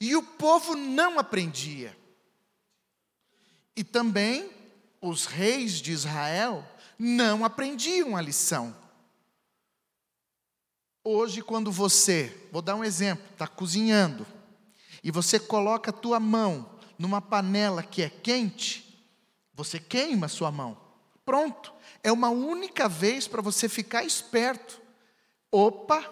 E 0.00 0.14
o 0.14 0.22
povo 0.22 0.76
não 0.76 1.18
aprendia. 1.18 1.96
E 3.76 3.82
também 3.82 4.50
os 5.00 5.26
reis 5.26 5.80
de 5.80 5.92
Israel 5.92 6.66
não 6.98 7.44
aprendiam 7.44 8.16
a 8.16 8.20
lição. 8.20 8.74
Hoje, 11.02 11.42
quando 11.42 11.70
você, 11.70 12.34
vou 12.50 12.62
dar 12.62 12.76
um 12.76 12.84
exemplo, 12.84 13.26
está 13.32 13.46
cozinhando, 13.46 14.26
e 15.02 15.10
você 15.10 15.38
coloca 15.38 15.90
a 15.90 15.94
tua 15.94 16.18
mão 16.18 16.70
numa 16.98 17.20
panela 17.20 17.82
que 17.82 18.02
é 18.02 18.08
quente, 18.08 19.06
você 19.52 19.78
queima 19.78 20.26
a 20.26 20.30
sua 20.30 20.50
mão. 20.50 20.76
Pronto. 21.24 21.72
É 22.02 22.10
uma 22.10 22.30
única 22.30 22.88
vez 22.88 23.28
para 23.28 23.42
você 23.42 23.68
ficar 23.68 24.04
esperto. 24.04 24.80
Opa, 25.50 26.02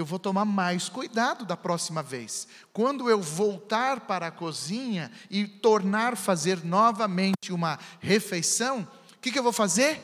eu 0.00 0.04
vou 0.04 0.18
tomar 0.18 0.44
mais 0.44 0.88
cuidado 0.88 1.44
da 1.44 1.56
próxima 1.56 2.02
vez. 2.02 2.48
Quando 2.72 3.08
eu 3.08 3.20
voltar 3.20 4.00
para 4.00 4.28
a 4.28 4.30
cozinha 4.30 5.12
e 5.30 5.46
tornar 5.46 6.16
fazer 6.16 6.64
novamente 6.64 7.52
uma 7.52 7.78
refeição, 8.00 8.88
o 9.14 9.18
que, 9.20 9.30
que 9.30 9.38
eu 9.38 9.42
vou 9.42 9.52
fazer? 9.52 10.00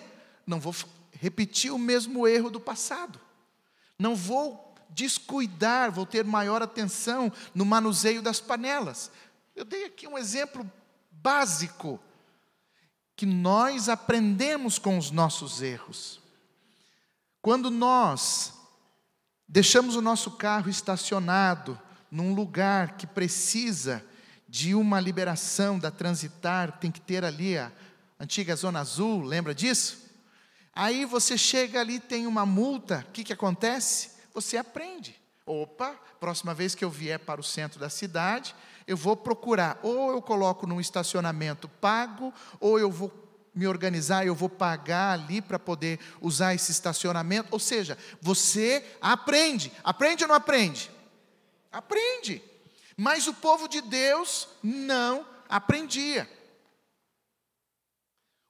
Não 0.47 0.61
vou 0.61 0.75
repetir 1.13 1.73
o 1.73 1.79
mesmo 1.79 2.29
erro 2.29 2.51
do 2.51 2.61
passado. 2.61 3.19
Não 3.99 4.15
vou 4.15 4.75
descuidar, 4.91 5.91
vou 5.91 6.05
ter 6.05 6.25
maior 6.25 6.63
atenção 6.63 7.33
no 7.55 7.65
manuseio 7.65 8.21
das 8.21 8.39
panelas. 8.39 9.11
Eu 9.55 9.65
dei 9.65 9.87
aqui 9.87 10.07
um 10.07 10.19
exemplo 10.19 10.71
básico 11.11 11.99
que 13.17 13.25
nós 13.25 13.89
aprendemos 13.89 14.79
com 14.79 14.99
os 14.99 15.11
nossos 15.11 15.63
erros. 15.63 16.21
Quando 17.41 17.71
nós 17.71 18.56
Deixamos 19.49 19.95
o 19.95 20.03
nosso 20.03 20.33
carro 20.33 20.69
estacionado 20.69 21.81
num 22.11 22.35
lugar 22.35 22.97
que 22.97 23.07
precisa 23.07 24.05
de 24.49 24.75
uma 24.75 25.01
liberação 25.01 25.79
da 25.79 25.91
transitar, 25.91 26.79
tem 26.79 26.91
que 26.91 27.01
ter 27.01 27.25
ali 27.25 27.59
a 27.59 27.71
antiga 28.19 28.57
Zona 28.57 28.81
Azul, 28.81 29.23
lembra 29.23 29.55
disso? 29.55 30.07
Aí 30.73 31.05
você 31.05 31.39
chega 31.39 31.81
ali, 31.81 32.01
tem 32.01 32.27
uma 32.27 32.45
multa, 32.45 33.05
o 33.09 33.13
que, 33.13 33.25
que 33.25 33.33
acontece? 33.33 34.13
Você 34.35 34.57
aprende. 34.57 35.17
Opa, 35.47 35.95
próxima 36.19 36.53
vez 36.53 36.75
que 36.75 36.85
eu 36.85 36.91
vier 36.91 37.19
para 37.19 37.41
o 37.41 37.45
centro 37.45 37.79
da 37.79 37.89
cidade, 37.89 38.55
eu 38.87 38.97
vou 38.97 39.17
procurar, 39.17 39.79
ou 39.83 40.11
eu 40.11 40.21
coloco 40.21 40.67
num 40.67 40.81
estacionamento 40.81 41.69
pago, 41.69 42.33
ou 42.59 42.79
eu 42.79 42.91
vou 42.91 43.26
me 43.57 43.67
organizar, 43.67 44.27
eu 44.27 44.35
vou 44.35 44.51
pagar 44.51 45.15
ali 45.15 45.41
para 45.41 45.59
poder 45.59 45.99
usar 46.21 46.55
esse 46.55 46.71
estacionamento. 46.71 47.49
Ou 47.51 47.59
seja, 47.59 47.97
você 48.21 48.85
aprende. 49.01 49.73
Aprende 49.83 50.25
ou 50.25 50.29
não 50.29 50.37
aprende? 50.37 50.91
Aprende. 51.73 52.43
Mas 52.95 53.27
o 53.27 53.33
povo 53.33 53.67
de 53.67 53.81
Deus 53.81 54.47
não 54.63 55.27
aprendia. 55.49 56.29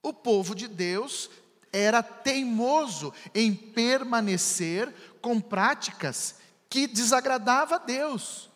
O 0.03 0.13
povo 0.13 0.53
de 0.53 0.67
Deus 0.67 1.29
era 1.71 2.03
teimoso 2.03 3.13
em 3.33 3.53
permanecer 3.53 4.93
com 5.21 5.39
práticas 5.39 6.35
que 6.69 6.85
desagradavam 6.85 7.75
a 7.75 7.79
Deus, 7.79 8.49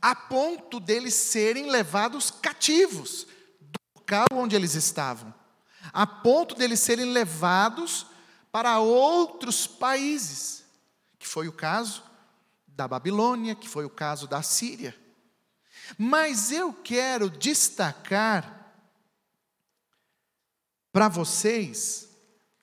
a 0.00 0.14
ponto 0.14 0.80
deles 0.80 1.14
serem 1.14 1.70
levados 1.70 2.30
cativos 2.30 3.26
local 4.02 4.26
onde 4.32 4.56
eles 4.56 4.74
estavam, 4.74 5.32
a 5.92 6.06
ponto 6.06 6.54
deles 6.56 6.80
serem 6.80 7.06
levados 7.06 8.06
para 8.50 8.80
outros 8.80 9.66
países, 9.66 10.64
que 11.18 11.26
foi 11.26 11.46
o 11.46 11.52
caso 11.52 12.02
da 12.66 12.88
Babilônia, 12.88 13.54
que 13.54 13.68
foi 13.68 13.84
o 13.84 13.90
caso 13.90 14.26
da 14.26 14.42
Síria. 14.42 14.96
Mas 15.96 16.50
eu 16.50 16.72
quero 16.72 17.30
destacar 17.30 18.74
para 20.92 21.08
vocês, 21.08 22.08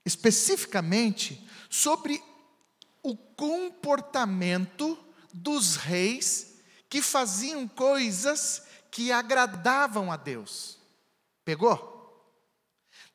especificamente, 0.05 1.48
sobre 1.69 2.22
o 3.01 3.15
comportamento 3.15 4.98
dos 5.34 5.77
reis 5.77 6.55
que 6.89 7.01
faziam 7.01 7.67
coisas 7.67 8.63
que 8.91 9.12
agradavam 9.12 10.12
a 10.12 10.17
Deus. 10.17 10.79
Pegou? 11.50 12.38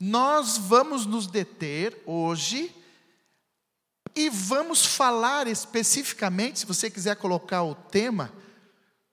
Nós 0.00 0.58
vamos 0.58 1.06
nos 1.06 1.28
deter 1.28 2.02
hoje 2.04 2.74
e 4.12 4.28
vamos 4.28 4.84
falar 4.84 5.46
especificamente, 5.46 6.58
se 6.58 6.66
você 6.66 6.90
quiser 6.90 7.14
colocar 7.14 7.62
o 7.62 7.76
tema 7.76 8.32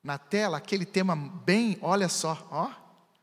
na 0.04 0.18
tela, 0.18 0.58
aquele 0.58 0.88
tema 0.88 1.16
bem, 1.16 1.78
olha 1.84 2.10
só, 2.10 2.48
ó, 2.50 2.72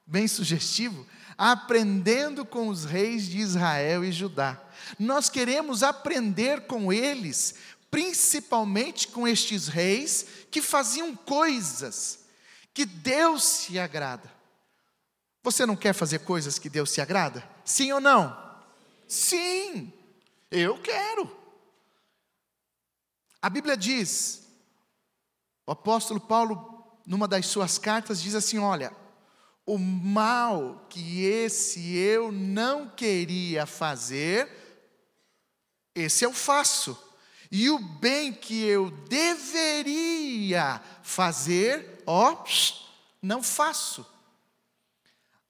bem 0.07 0.29
sugestivo, 0.29 1.05
aprendendo 1.37 2.47
com 2.47 2.69
os 2.69 2.85
reis 2.85 3.27
de 3.27 3.39
Israel 3.39 4.05
e 4.05 4.13
Judá. 4.13 4.57
Nós 5.01 5.29
queremos 5.29 5.83
aprender 5.83 6.69
com 6.69 6.93
eles, 6.93 7.57
principalmente 7.91 9.09
com 9.09 9.27
estes 9.27 9.67
reis 9.67 10.25
que 10.49 10.63
faziam 10.63 11.17
coisas 11.17 12.21
que 12.73 12.85
Deus 12.87 13.43
se 13.43 13.81
agrada. 13.81 14.38
Você 15.51 15.65
não 15.65 15.77
quer 15.77 15.95
fazer 15.95 16.19
coisas 16.19 16.59
que 16.59 16.69
Deus 16.69 16.91
se 16.91 17.01
agrada? 17.01 17.43
Sim 17.65 17.91
ou 17.91 18.03
não? 18.03 18.37
Sim, 19.09 19.91
eu 20.51 20.79
quero. 20.79 21.35
A 23.41 23.49
Bíblia 23.49 23.75
diz, 23.75 24.47
o 25.67 25.73
apóstolo 25.73 26.21
Paulo, 26.21 27.01
numa 27.07 27.27
das 27.27 27.47
suas 27.47 27.79
cartas, 27.79 28.21
diz 28.21 28.35
assim: 28.35 28.59
olha, 28.59 28.93
o 29.65 29.79
mal 29.79 30.87
que 30.91 31.25
esse 31.25 31.97
eu 31.97 32.31
não 32.31 32.91
queria 32.91 33.65
fazer, 33.65 34.51
esse 35.95 36.27
eu 36.27 36.33
faço. 36.35 37.03
E 37.51 37.71
o 37.71 37.79
bem 37.79 38.35
que 38.35 38.67
eu 38.67 38.91
deveria 38.91 40.83
fazer, 41.03 42.03
ó, 42.07 42.45
não 43.23 43.43
faço. 43.43 44.18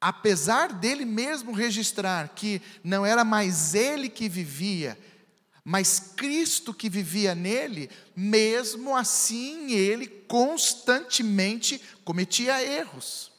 Apesar 0.00 0.72
dele 0.72 1.04
mesmo 1.04 1.52
registrar 1.52 2.28
que 2.28 2.62
não 2.84 3.04
era 3.04 3.24
mais 3.24 3.74
ele 3.74 4.08
que 4.08 4.28
vivia, 4.28 4.96
mas 5.64 5.98
Cristo 6.16 6.72
que 6.72 6.88
vivia 6.88 7.34
nele, 7.34 7.90
mesmo 8.16 8.96
assim 8.96 9.72
ele 9.72 10.06
constantemente 10.06 11.80
cometia 12.04 12.62
erros. 12.64 13.30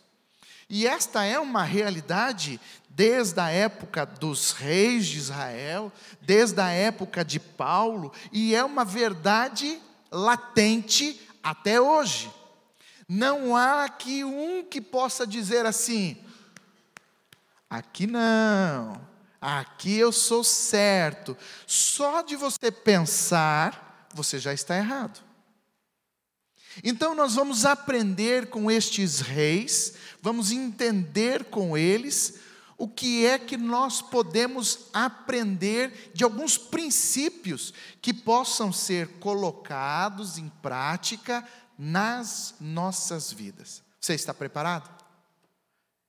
E 0.69 0.85
esta 0.85 1.23
é 1.23 1.39
uma 1.39 1.63
realidade 1.63 2.59
desde 2.89 3.39
a 3.39 3.49
época 3.49 4.05
dos 4.05 4.51
reis 4.51 5.07
de 5.07 5.17
Israel, 5.17 5.91
desde 6.21 6.59
a 6.59 6.69
época 6.69 7.23
de 7.23 7.39
Paulo, 7.39 8.13
e 8.31 8.53
é 8.53 8.63
uma 8.63 8.83
verdade 8.85 9.81
latente 10.11 11.19
até 11.41 11.79
hoje. 11.79 12.29
Não 13.07 13.55
há 13.55 13.85
aqui 13.85 14.23
um 14.23 14.63
que 14.63 14.81
possa 14.81 15.25
dizer 15.25 15.65
assim: 15.65 16.17
aqui 17.69 18.07
não, 18.07 18.99
aqui 19.41 19.97
eu 19.97 20.11
sou 20.11 20.43
certo. 20.43 21.37
Só 21.67 22.21
de 22.21 22.35
você 22.35 22.71
pensar, 22.71 24.07
você 24.13 24.39
já 24.39 24.53
está 24.53 24.77
errado. 24.77 25.19
Então 26.83 27.15
nós 27.15 27.35
vamos 27.35 27.65
aprender 27.65 28.49
com 28.49 28.69
estes 28.69 29.19
reis, 29.19 29.93
vamos 30.21 30.51
entender 30.51 31.45
com 31.45 31.77
eles 31.77 32.39
o 32.77 32.87
que 32.87 33.25
é 33.25 33.37
que 33.37 33.57
nós 33.57 34.01
podemos 34.01 34.87
aprender 34.93 36.11
de 36.13 36.23
alguns 36.23 36.57
princípios 36.57 37.73
que 38.01 38.13
possam 38.13 38.71
ser 38.71 39.19
colocados 39.19 40.37
em 40.37 40.47
prática 40.47 41.45
nas 41.77 42.55
nossas 42.59 43.33
vidas. 43.33 43.83
Você 43.99 44.13
está 44.13 44.33
preparado? 44.33 44.89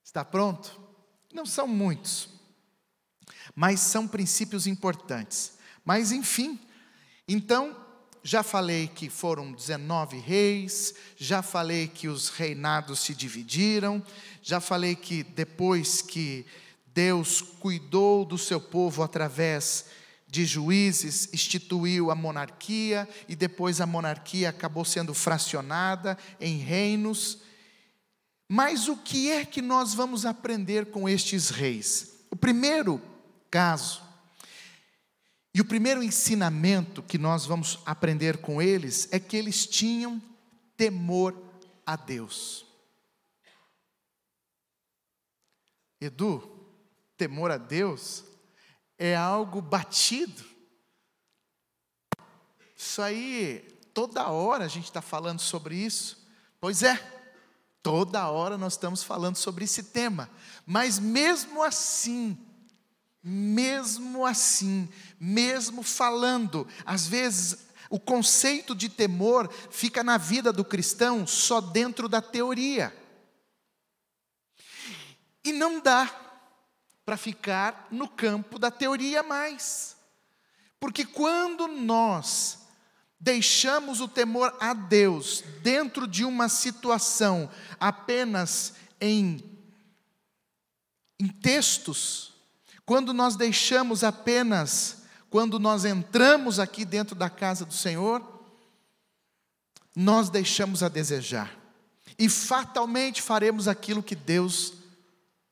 Está 0.04 0.24
pronto? 0.24 0.89
Não 1.32 1.46
são 1.46 1.66
muitos, 1.66 2.28
mas 3.54 3.80
são 3.80 4.06
princípios 4.06 4.66
importantes. 4.66 5.52
Mas 5.84 6.12
enfim, 6.12 6.58
então 7.26 7.76
já 8.22 8.42
falei 8.42 8.88
que 8.88 9.08
foram 9.08 9.52
19 9.52 10.18
reis, 10.18 10.94
já 11.16 11.42
falei 11.42 11.88
que 11.88 12.08
os 12.08 12.28
reinados 12.28 13.00
se 13.00 13.14
dividiram, 13.14 14.02
já 14.42 14.60
falei 14.60 14.94
que 14.94 15.22
depois 15.22 16.02
que 16.02 16.44
Deus 16.92 17.40
cuidou 17.40 18.24
do 18.24 18.36
seu 18.36 18.60
povo 18.60 19.02
através 19.02 19.86
de 20.26 20.44
juízes, 20.44 21.28
instituiu 21.32 22.10
a 22.10 22.14
monarquia 22.14 23.08
e 23.28 23.34
depois 23.34 23.80
a 23.80 23.86
monarquia 23.86 24.50
acabou 24.50 24.84
sendo 24.84 25.12
fracionada 25.12 26.16
em 26.40 26.58
reinos. 26.58 27.38
Mas 28.52 28.88
o 28.88 28.96
que 28.96 29.30
é 29.30 29.44
que 29.44 29.62
nós 29.62 29.94
vamos 29.94 30.26
aprender 30.26 30.90
com 30.90 31.08
estes 31.08 31.50
reis? 31.50 32.16
O 32.32 32.34
primeiro 32.34 33.00
caso 33.48 34.02
e 35.54 35.60
o 35.60 35.64
primeiro 35.64 36.02
ensinamento 36.02 37.00
que 37.00 37.16
nós 37.16 37.46
vamos 37.46 37.78
aprender 37.86 38.38
com 38.38 38.60
eles 38.60 39.08
é 39.12 39.20
que 39.20 39.36
eles 39.36 39.68
tinham 39.68 40.20
temor 40.76 41.40
a 41.86 41.94
Deus. 41.94 42.66
Edu, 46.00 46.42
temor 47.16 47.52
a 47.52 47.56
Deus 47.56 48.24
é 48.98 49.14
algo 49.14 49.62
batido. 49.62 50.44
Isso 52.76 53.00
aí, 53.00 53.60
toda 53.94 54.28
hora 54.28 54.64
a 54.64 54.68
gente 54.68 54.86
está 54.86 55.00
falando 55.00 55.38
sobre 55.38 55.76
isso. 55.76 56.28
Pois 56.60 56.82
é, 56.82 57.19
toda 57.82 58.28
hora 58.28 58.58
nós 58.58 58.74
estamos 58.74 59.02
falando 59.02 59.36
sobre 59.36 59.64
esse 59.64 59.84
tema. 59.84 60.30
Mas 60.66 60.98
mesmo 60.98 61.62
assim, 61.62 62.38
mesmo 63.22 64.24
assim, 64.24 64.88
mesmo 65.18 65.82
falando, 65.82 66.66
às 66.84 67.06
vezes 67.06 67.70
o 67.88 67.98
conceito 67.98 68.74
de 68.74 68.88
temor 68.88 69.52
fica 69.70 70.04
na 70.04 70.16
vida 70.16 70.52
do 70.52 70.64
cristão 70.64 71.26
só 71.26 71.60
dentro 71.60 72.08
da 72.08 72.22
teoria. 72.22 72.96
E 75.44 75.52
não 75.52 75.80
dá 75.80 76.08
para 77.04 77.16
ficar 77.16 77.88
no 77.90 78.06
campo 78.06 78.58
da 78.58 78.70
teoria 78.70 79.22
mais. 79.22 79.96
Porque 80.78 81.04
quando 81.04 81.66
nós 81.66 82.59
deixamos 83.20 84.00
o 84.00 84.08
temor 84.08 84.56
a 84.58 84.72
Deus 84.72 85.44
dentro 85.62 86.08
de 86.08 86.24
uma 86.24 86.48
situação 86.48 87.50
apenas 87.78 88.72
em, 88.98 89.44
em 91.20 91.28
textos, 91.28 92.32
quando 92.86 93.12
nós 93.12 93.36
deixamos 93.36 94.02
apenas, 94.02 95.02
quando 95.28 95.58
nós 95.58 95.84
entramos 95.84 96.58
aqui 96.58 96.82
dentro 96.84 97.14
da 97.14 97.28
casa 97.28 97.66
do 97.66 97.74
Senhor, 97.74 98.26
nós 99.94 100.30
deixamos 100.30 100.82
a 100.82 100.88
desejar. 100.88 101.54
E 102.18 102.28
fatalmente 102.28 103.22
faremos 103.22 103.68
aquilo 103.68 104.02
que 104.02 104.16
Deus 104.16 104.72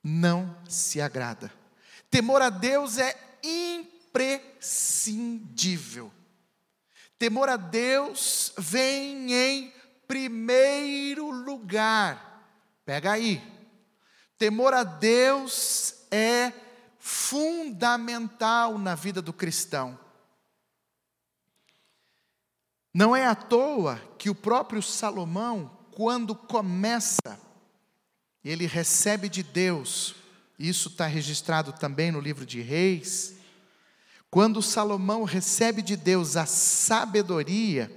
não 0.02 0.56
se 0.68 1.00
agrada. 1.00 1.52
Temor 2.10 2.42
a 2.42 2.50
Deus 2.50 2.98
é 2.98 3.16
imprescindível. 3.42 6.12
Temor 7.18 7.48
a 7.48 7.56
Deus 7.56 8.52
vem 8.56 9.32
em 9.34 9.74
primeiro 10.06 11.30
lugar. 11.30 12.46
Pega 12.84 13.12
aí. 13.12 13.42
Temor 14.38 14.72
a 14.72 14.84
Deus 14.84 16.06
é 16.10 16.52
fundamental 16.98 18.78
na 18.78 18.94
vida 18.94 19.20
do 19.20 19.32
cristão. 19.32 19.98
Não 22.94 23.14
é 23.14 23.26
à 23.26 23.34
toa 23.34 24.00
que 24.16 24.30
o 24.30 24.34
próprio 24.34 24.82
Salomão, 24.82 25.76
quando 25.90 26.34
começa, 26.34 27.40
ele 28.44 28.66
recebe 28.66 29.28
de 29.28 29.42
Deus, 29.42 30.14
isso 30.58 30.88
está 30.88 31.06
registrado 31.06 31.72
também 31.72 32.10
no 32.10 32.20
livro 32.20 32.46
de 32.46 32.60
Reis, 32.60 33.37
quando 34.30 34.62
Salomão 34.62 35.24
recebe 35.24 35.82
de 35.82 35.96
Deus 35.96 36.36
a 36.36 36.46
sabedoria, 36.46 37.90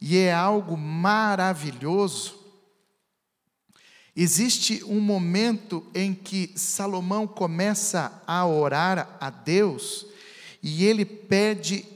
e 0.00 0.16
é 0.16 0.32
algo 0.32 0.76
maravilhoso, 0.76 2.42
Existe 4.14 4.84
um 4.84 5.00
momento 5.00 5.86
em 5.94 6.14
que 6.14 6.52
Salomão 6.54 7.26
começa 7.26 8.22
a 8.26 8.46
orar 8.46 9.16
a 9.18 9.30
Deus 9.30 10.06
e 10.62 10.84
ele 10.84 11.04
pede 11.04 11.86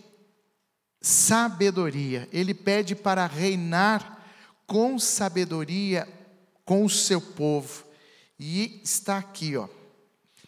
sabedoria, 0.98 2.26
ele 2.32 2.54
pede 2.54 2.96
para 2.96 3.26
reinar 3.26 4.24
com 4.66 4.98
sabedoria 4.98 6.08
com 6.64 6.86
o 6.86 6.90
seu 6.90 7.20
povo. 7.20 7.84
E 8.38 8.80
está 8.82 9.18
aqui, 9.18 9.54
ó, 9.54 9.68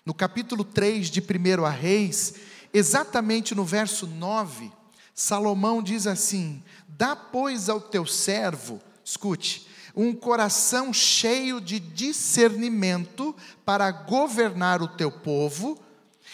no 0.06 0.14
capítulo 0.14 0.64
3 0.64 1.10
de 1.10 1.20
1 1.20 1.64
a 1.66 1.70
Reis, 1.70 2.34
exatamente 2.72 3.54
no 3.54 3.64
verso 3.64 4.06
9, 4.06 4.70
Salomão 5.14 5.82
diz 5.82 6.06
assim: 6.06 6.62
Dá, 6.86 7.16
pois, 7.16 7.68
ao 7.68 7.80
teu 7.80 8.06
servo, 8.06 8.80
escute, 9.04 9.66
um 9.94 10.14
coração 10.14 10.92
cheio 10.92 11.60
de 11.60 11.80
discernimento 11.80 13.34
para 13.64 13.90
governar 13.90 14.80
o 14.80 14.86
teu 14.88 15.10
povo 15.10 15.76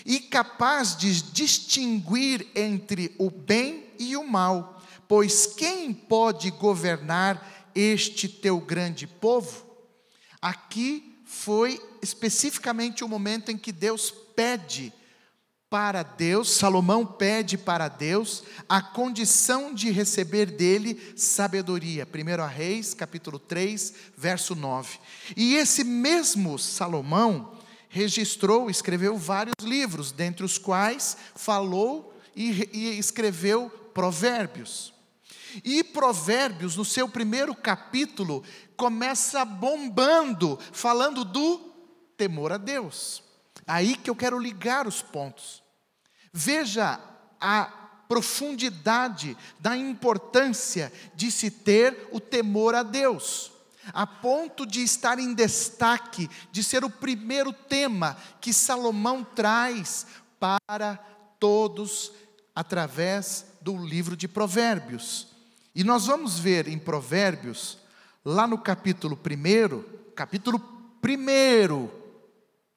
e 0.04 0.20
capaz 0.20 0.96
de 0.96 1.22
distinguir 1.32 2.46
entre 2.54 3.14
o 3.18 3.30
bem 3.30 3.86
e 3.98 4.16
o 4.16 4.26
mal. 4.26 4.82
Pois 5.08 5.46
quem 5.46 5.94
pode 5.94 6.50
governar 6.50 7.70
este 7.74 8.28
teu 8.28 8.60
grande 8.60 9.06
povo? 9.06 9.64
Aqui 10.42 11.22
foi 11.24 11.80
especificamente 12.02 13.02
o 13.02 13.08
momento 13.08 13.50
em 13.50 13.56
que 13.56 13.72
Deus 13.72 14.10
pede 14.10 14.92
para 15.68 16.04
Deus, 16.04 16.50
Salomão 16.50 17.04
pede 17.04 17.58
para 17.58 17.88
Deus 17.88 18.44
a 18.68 18.80
condição 18.80 19.74
de 19.74 19.90
receber 19.90 20.46
dele 20.46 21.14
sabedoria. 21.16 22.06
1 22.06 22.46
Reis, 22.46 22.94
capítulo 22.94 23.38
3, 23.38 23.92
verso 24.16 24.54
9. 24.54 24.98
E 25.36 25.56
esse 25.56 25.82
mesmo 25.82 26.58
Salomão 26.58 27.58
registrou, 27.88 28.70
escreveu 28.70 29.16
vários 29.16 29.54
livros, 29.64 30.12
dentre 30.12 30.44
os 30.44 30.58
quais 30.58 31.16
falou 31.34 32.14
e, 32.36 32.68
e 32.72 32.98
escreveu 32.98 33.68
Provérbios. 33.92 34.92
E 35.64 35.82
Provérbios, 35.82 36.76
no 36.76 36.84
seu 36.84 37.08
primeiro 37.08 37.54
capítulo, 37.54 38.44
começa 38.76 39.44
bombando, 39.44 40.56
falando 40.72 41.24
do 41.24 41.58
temor 42.16 42.52
a 42.52 42.58
Deus. 42.58 43.23
Aí 43.66 43.96
que 43.96 44.10
eu 44.10 44.16
quero 44.16 44.38
ligar 44.38 44.86
os 44.86 45.02
pontos. 45.02 45.62
Veja 46.32 47.00
a 47.40 47.64
profundidade 48.08 49.36
da 49.58 49.76
importância 49.76 50.92
de 51.14 51.30
se 51.30 51.50
ter 51.50 52.08
o 52.12 52.20
temor 52.20 52.74
a 52.74 52.82
Deus, 52.82 53.52
a 53.92 54.06
ponto 54.06 54.66
de 54.66 54.82
estar 54.82 55.18
em 55.18 55.34
destaque, 55.34 56.28
de 56.52 56.62
ser 56.62 56.84
o 56.84 56.90
primeiro 56.90 57.52
tema 57.52 58.16
que 58.40 58.52
Salomão 58.52 59.24
traz 59.24 60.06
para 60.38 60.96
todos 61.38 62.12
através 62.54 63.46
do 63.60 63.76
livro 63.76 64.16
de 64.16 64.28
Provérbios. 64.28 65.28
E 65.74 65.82
nós 65.82 66.06
vamos 66.06 66.38
ver 66.38 66.68
em 66.68 66.78
Provérbios, 66.78 67.78
lá 68.24 68.46
no 68.46 68.58
capítulo 68.58 69.18
1, 69.18 70.12
capítulo 70.14 70.62
1, 71.02 71.88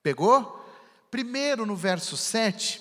pegou? 0.02 0.57
Primeiro 1.18 1.66
no 1.66 1.76
verso 1.76 2.16
7, 2.16 2.80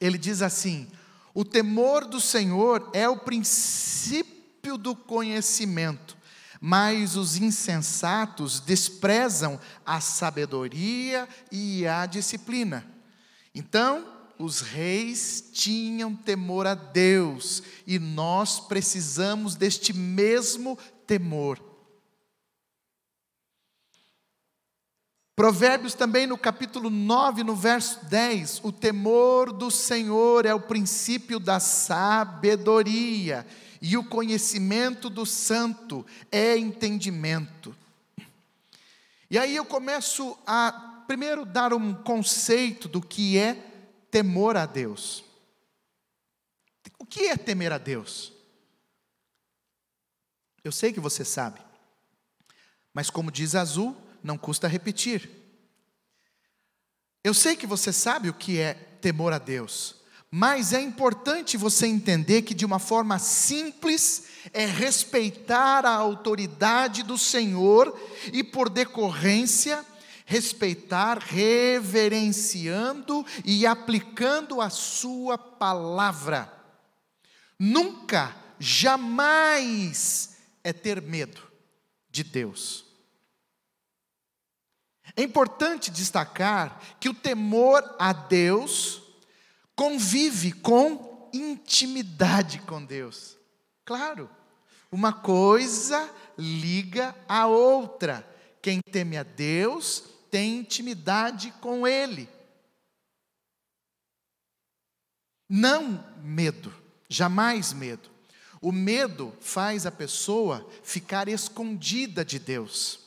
ele 0.00 0.16
diz 0.16 0.42
assim: 0.42 0.86
O 1.34 1.44
temor 1.44 2.04
do 2.04 2.20
Senhor 2.20 2.88
é 2.92 3.08
o 3.08 3.16
princípio 3.16 4.78
do 4.78 4.94
conhecimento, 4.94 6.16
mas 6.60 7.16
os 7.16 7.36
insensatos 7.36 8.60
desprezam 8.60 9.58
a 9.84 10.00
sabedoria 10.00 11.28
e 11.50 11.84
a 11.84 12.06
disciplina. 12.06 12.86
Então, 13.52 14.06
os 14.38 14.60
reis 14.60 15.50
tinham 15.52 16.14
temor 16.14 16.64
a 16.64 16.74
Deus 16.74 17.60
e 17.84 17.98
nós 17.98 18.60
precisamos 18.60 19.56
deste 19.56 19.92
mesmo 19.92 20.78
temor. 21.08 21.71
Provérbios 25.42 25.94
também 25.94 26.24
no 26.24 26.38
capítulo 26.38 26.88
9, 26.88 27.42
no 27.42 27.56
verso 27.56 28.04
10, 28.04 28.60
o 28.62 28.70
temor 28.70 29.52
do 29.52 29.72
Senhor 29.72 30.46
é 30.46 30.54
o 30.54 30.60
princípio 30.60 31.40
da 31.40 31.58
sabedoria, 31.58 33.44
e 33.80 33.96
o 33.96 34.04
conhecimento 34.04 35.10
do 35.10 35.26
santo 35.26 36.06
é 36.30 36.56
entendimento. 36.56 37.74
E 39.28 39.36
aí 39.36 39.56
eu 39.56 39.64
começo 39.64 40.38
a 40.46 41.02
primeiro 41.08 41.44
dar 41.44 41.72
um 41.72 41.92
conceito 41.92 42.86
do 42.86 43.00
que 43.02 43.36
é 43.36 43.54
temor 44.12 44.56
a 44.56 44.64
Deus. 44.64 45.24
O 47.00 47.04
que 47.04 47.26
é 47.26 47.36
temer 47.36 47.72
a 47.72 47.78
Deus? 47.78 48.32
Eu 50.62 50.70
sei 50.70 50.92
que 50.92 51.00
você 51.00 51.24
sabe, 51.24 51.60
mas 52.94 53.10
como 53.10 53.28
diz 53.28 53.56
Azul, 53.56 53.96
não 54.22 54.38
custa 54.38 54.68
repetir. 54.68 55.28
Eu 57.24 57.34
sei 57.34 57.56
que 57.56 57.66
você 57.66 57.92
sabe 57.92 58.28
o 58.28 58.34
que 58.34 58.58
é 58.58 58.74
temor 58.74 59.32
a 59.32 59.38
Deus, 59.38 59.96
mas 60.30 60.72
é 60.72 60.80
importante 60.80 61.56
você 61.56 61.86
entender 61.86 62.42
que, 62.42 62.54
de 62.54 62.64
uma 62.64 62.78
forma 62.78 63.18
simples, 63.18 64.24
é 64.52 64.64
respeitar 64.64 65.84
a 65.84 65.94
autoridade 65.94 67.02
do 67.02 67.18
Senhor 67.18 67.98
e, 68.32 68.42
por 68.42 68.68
decorrência, 68.68 69.84
respeitar, 70.24 71.18
reverenciando 71.18 73.24
e 73.44 73.66
aplicando 73.66 74.60
a 74.60 74.70
Sua 74.70 75.36
palavra. 75.36 76.50
Nunca, 77.58 78.34
jamais 78.58 80.38
é 80.64 80.72
ter 80.72 81.02
medo 81.02 81.42
de 82.10 82.24
Deus. 82.24 82.91
É 85.16 85.22
importante 85.22 85.90
destacar 85.90 86.80
que 86.98 87.08
o 87.08 87.14
temor 87.14 87.96
a 87.98 88.12
Deus 88.12 89.02
convive 89.74 90.52
com 90.52 91.30
intimidade 91.32 92.60
com 92.60 92.84
Deus. 92.84 93.36
Claro, 93.84 94.30
uma 94.90 95.12
coisa 95.12 96.10
liga 96.36 97.14
a 97.28 97.46
outra. 97.46 98.26
Quem 98.60 98.80
teme 98.80 99.16
a 99.16 99.22
Deus 99.22 100.04
tem 100.30 100.58
intimidade 100.58 101.50
com 101.60 101.86
Ele. 101.86 102.28
Não 105.48 106.02
medo, 106.22 106.72
jamais 107.08 107.72
medo. 107.72 108.08
O 108.60 108.70
medo 108.70 109.36
faz 109.40 109.84
a 109.84 109.90
pessoa 109.90 110.66
ficar 110.82 111.28
escondida 111.28 112.24
de 112.24 112.38
Deus. 112.38 113.01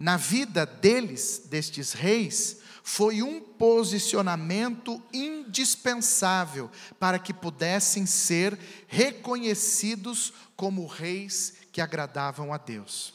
Na 0.00 0.16
vida 0.16 0.64
deles, 0.64 1.42
destes 1.50 1.92
reis, 1.92 2.62
foi 2.82 3.22
um 3.22 3.38
posicionamento 3.38 5.00
indispensável 5.12 6.70
para 6.98 7.18
que 7.18 7.34
pudessem 7.34 8.06
ser 8.06 8.58
reconhecidos 8.88 10.32
como 10.56 10.86
reis 10.86 11.54
que 11.70 11.82
agradavam 11.82 12.50
a 12.50 12.56
Deus. 12.56 13.12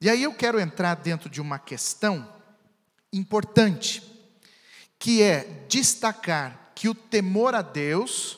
E 0.00 0.10
aí 0.10 0.24
eu 0.24 0.34
quero 0.34 0.58
entrar 0.58 0.96
dentro 0.96 1.30
de 1.30 1.40
uma 1.40 1.60
questão 1.60 2.28
importante, 3.12 4.02
que 4.98 5.22
é 5.22 5.64
destacar 5.68 6.72
que 6.74 6.88
o 6.88 6.94
temor 6.94 7.54
a 7.54 7.62
Deus 7.62 8.36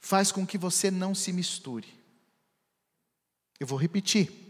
faz 0.00 0.30
com 0.30 0.46
que 0.46 0.56
você 0.56 0.92
não 0.92 1.12
se 1.12 1.32
misture. 1.32 1.92
Eu 3.58 3.66
vou 3.66 3.78
repetir. 3.78 4.43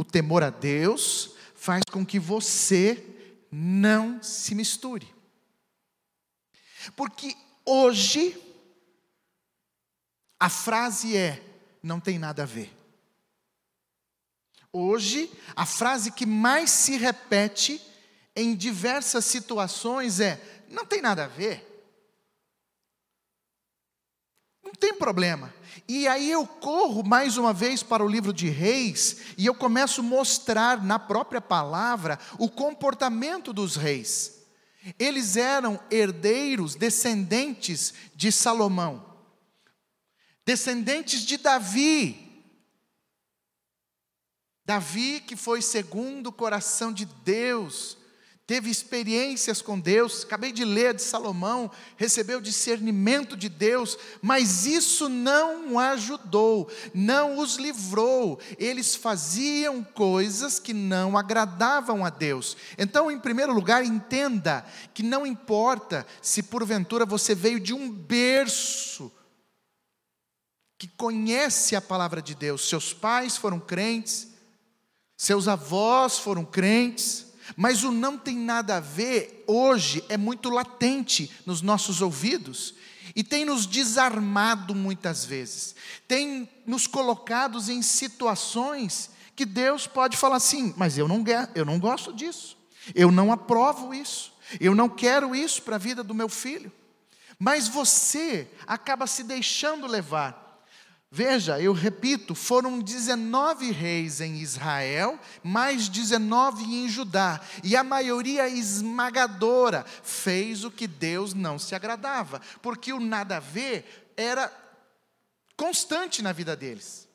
O 0.00 0.04
temor 0.04 0.42
a 0.42 0.48
Deus 0.48 1.32
faz 1.54 1.82
com 1.92 2.06
que 2.06 2.18
você 2.18 3.04
não 3.52 4.22
se 4.22 4.54
misture. 4.54 5.06
Porque 6.96 7.36
hoje 7.66 8.34
a 10.38 10.48
frase 10.48 11.14
é: 11.14 11.44
não 11.82 12.00
tem 12.00 12.18
nada 12.18 12.44
a 12.44 12.46
ver. 12.46 12.74
Hoje, 14.72 15.30
a 15.54 15.66
frase 15.66 16.12
que 16.12 16.24
mais 16.24 16.70
se 16.70 16.96
repete 16.96 17.78
em 18.34 18.56
diversas 18.56 19.26
situações 19.26 20.18
é: 20.18 20.64
não 20.70 20.86
tem 20.86 21.02
nada 21.02 21.24
a 21.24 21.28
ver. 21.28 21.69
Não 24.70 24.74
tem 24.76 24.94
problema. 24.94 25.52
E 25.88 26.06
aí 26.06 26.30
eu 26.30 26.46
corro 26.46 27.02
mais 27.02 27.36
uma 27.36 27.52
vez 27.52 27.82
para 27.82 28.04
o 28.04 28.08
livro 28.08 28.32
de 28.32 28.48
Reis 28.48 29.34
e 29.36 29.46
eu 29.46 29.54
começo 29.54 30.00
a 30.00 30.04
mostrar 30.04 30.80
na 30.84 30.96
própria 30.96 31.40
palavra 31.40 32.16
o 32.38 32.48
comportamento 32.48 33.52
dos 33.52 33.74
reis. 33.74 34.44
Eles 34.96 35.36
eram 35.36 35.80
herdeiros, 35.90 36.76
descendentes 36.76 37.92
de 38.14 38.30
Salomão, 38.30 39.04
descendentes 40.46 41.22
de 41.22 41.36
Davi. 41.36 42.28
Davi, 44.64 45.20
que 45.20 45.34
foi 45.34 45.60
segundo 45.60 46.28
o 46.28 46.32
coração 46.32 46.92
de 46.92 47.04
Deus, 47.04 47.98
teve 48.50 48.68
experiências 48.68 49.62
com 49.62 49.78
Deus, 49.78 50.24
acabei 50.24 50.50
de 50.50 50.64
ler 50.64 50.92
de 50.92 51.02
Salomão, 51.02 51.70
recebeu 51.96 52.40
discernimento 52.40 53.36
de 53.36 53.48
Deus, 53.48 53.96
mas 54.20 54.66
isso 54.66 55.08
não 55.08 55.78
ajudou, 55.78 56.68
não 56.92 57.38
os 57.38 57.58
livrou, 57.58 58.40
eles 58.58 58.96
faziam 58.96 59.84
coisas 59.84 60.58
que 60.58 60.74
não 60.74 61.16
agradavam 61.16 62.04
a 62.04 62.10
Deus. 62.10 62.56
Então, 62.76 63.08
em 63.08 63.20
primeiro 63.20 63.52
lugar, 63.52 63.84
entenda 63.84 64.66
que 64.92 65.04
não 65.04 65.24
importa 65.24 66.04
se 66.20 66.42
porventura 66.42 67.06
você 67.06 67.36
veio 67.36 67.60
de 67.60 67.72
um 67.72 67.88
berço 67.88 69.12
que 70.76 70.88
conhece 70.88 71.76
a 71.76 71.80
palavra 71.80 72.20
de 72.20 72.34
Deus, 72.34 72.68
seus 72.68 72.92
pais 72.92 73.36
foram 73.36 73.60
crentes, 73.60 74.26
seus 75.16 75.46
avós 75.46 76.18
foram 76.18 76.44
crentes, 76.44 77.29
mas 77.56 77.84
o 77.84 77.90
não 77.90 78.16
tem 78.18 78.36
nada 78.36 78.76
a 78.76 78.80
ver, 78.80 79.44
hoje, 79.46 80.04
é 80.08 80.16
muito 80.16 80.50
latente 80.50 81.30
nos 81.44 81.62
nossos 81.62 82.00
ouvidos 82.00 82.74
e 83.14 83.24
tem 83.24 83.44
nos 83.44 83.66
desarmado 83.66 84.74
muitas 84.74 85.24
vezes, 85.24 85.74
tem 86.06 86.48
nos 86.66 86.86
colocados 86.86 87.68
em 87.68 87.82
situações 87.82 89.10
que 89.34 89.44
Deus 89.44 89.86
pode 89.86 90.16
falar 90.16 90.36
assim: 90.36 90.74
mas 90.76 90.98
eu 90.98 91.08
não, 91.08 91.24
eu 91.54 91.64
não 91.64 91.78
gosto 91.78 92.12
disso, 92.12 92.56
eu 92.94 93.10
não 93.10 93.32
aprovo 93.32 93.94
isso, 93.94 94.32
eu 94.60 94.74
não 94.74 94.88
quero 94.88 95.34
isso 95.34 95.62
para 95.62 95.76
a 95.76 95.78
vida 95.78 96.04
do 96.04 96.14
meu 96.14 96.28
filho. 96.28 96.72
Mas 97.38 97.66
você 97.66 98.46
acaba 98.66 99.06
se 99.06 99.24
deixando 99.24 99.86
levar 99.86 100.39
Veja, 101.12 101.60
eu 101.60 101.72
repito, 101.72 102.36
foram 102.36 102.78
19 102.78 103.72
reis 103.72 104.20
em 104.20 104.36
Israel, 104.36 105.18
mais 105.42 105.88
19 105.88 106.62
em 106.62 106.88
Judá, 106.88 107.40
e 107.64 107.74
a 107.74 107.82
maioria 107.82 108.48
esmagadora 108.48 109.84
fez 110.04 110.62
o 110.62 110.70
que 110.70 110.86
Deus 110.86 111.34
não 111.34 111.58
se 111.58 111.74
agradava, 111.74 112.40
porque 112.62 112.92
o 112.92 113.00
nada 113.00 113.38
a 113.38 113.40
ver 113.40 114.12
era 114.16 114.52
constante 115.56 116.22
na 116.22 116.30
vida 116.30 116.54
deles. 116.54 117.08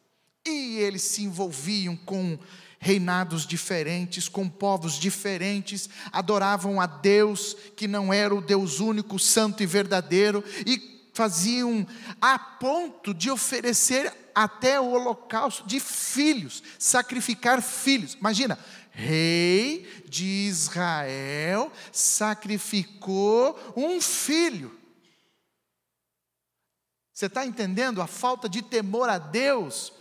E 0.45 0.75
eles 0.77 1.03
se 1.03 1.23
envolviam 1.23 1.95
com 1.95 2.37
reinados 2.77 3.47
diferentes, 3.47 4.27
com 4.27 4.49
povos 4.49 4.99
diferentes, 4.99 5.89
adoravam 6.11 6.81
a 6.81 6.85
Deus 6.85 7.55
que 7.77 7.87
não 7.87 8.13
era 8.13 8.35
o 8.35 8.41
Deus 8.41 8.81
único, 8.81 9.17
santo 9.17 9.63
e 9.63 9.65
verdadeiro, 9.65 10.43
e 10.65 10.94
faziam 11.15 11.87
a 12.19 12.37
ponto 12.37 13.13
de 13.13 13.31
oferecer 13.31 14.13
até 14.35 14.79
o 14.81 14.91
holocausto 14.91 15.65
de 15.65 15.79
filhos, 15.79 16.61
sacrificar 16.77 17.61
filhos. 17.61 18.15
Imagina, 18.15 18.59
rei 18.91 20.03
de 20.09 20.25
Israel 20.25 21.71
sacrificou 21.89 23.57
um 23.77 24.01
filho. 24.01 24.77
Você 27.13 27.27
está 27.27 27.45
entendendo 27.45 28.01
a 28.01 28.07
falta 28.07 28.49
de 28.49 28.61
temor 28.61 29.07
a 29.07 29.17
Deus? 29.17 29.93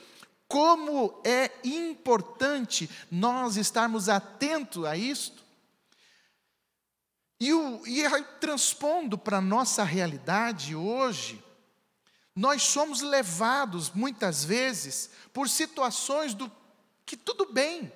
Como 0.49 1.21
é 1.23 1.53
importante 1.63 2.91
nós 3.09 3.57
estarmos 3.57 4.09
atentos 4.09 4.85
a 4.85 4.97
isto? 4.97 5.44
E, 7.45 7.53
o, 7.53 7.87
e 7.87 8.03
transpondo 8.41 9.19
para 9.19 9.37
a 9.37 9.43
nossa 9.43 9.85
realidade 9.85 10.75
hoje, 10.75 11.45
nós 12.35 12.63
somos 12.63 13.03
levados 13.03 13.91
muitas 13.91 14.43
vezes 14.43 15.11
por 15.31 15.47
situações 15.47 16.33
do 16.33 16.51
que 17.05 17.19
tudo 17.19 17.53
bem. 17.53 17.93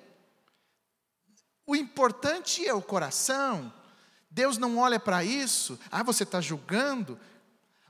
O 1.65 1.75
importante 1.75 2.63
é 2.63 2.71
o 2.75 2.81
coração. 2.81 3.73
Deus 4.29 4.59
não 4.59 4.77
olha 4.77 4.99
para 4.99 5.23
isso. 5.23 5.79
Ah, 5.91 6.03
você 6.03 6.21
está 6.21 6.39
julgando. 6.39 7.19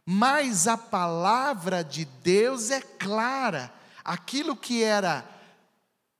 Mas 0.05 0.65
a 0.65 0.77
palavra 0.77 1.83
de 1.83 2.05
Deus 2.05 2.71
é 2.71 2.79
clara. 2.79 3.69
Aquilo 4.01 4.55
que 4.55 4.81
era 4.81 5.27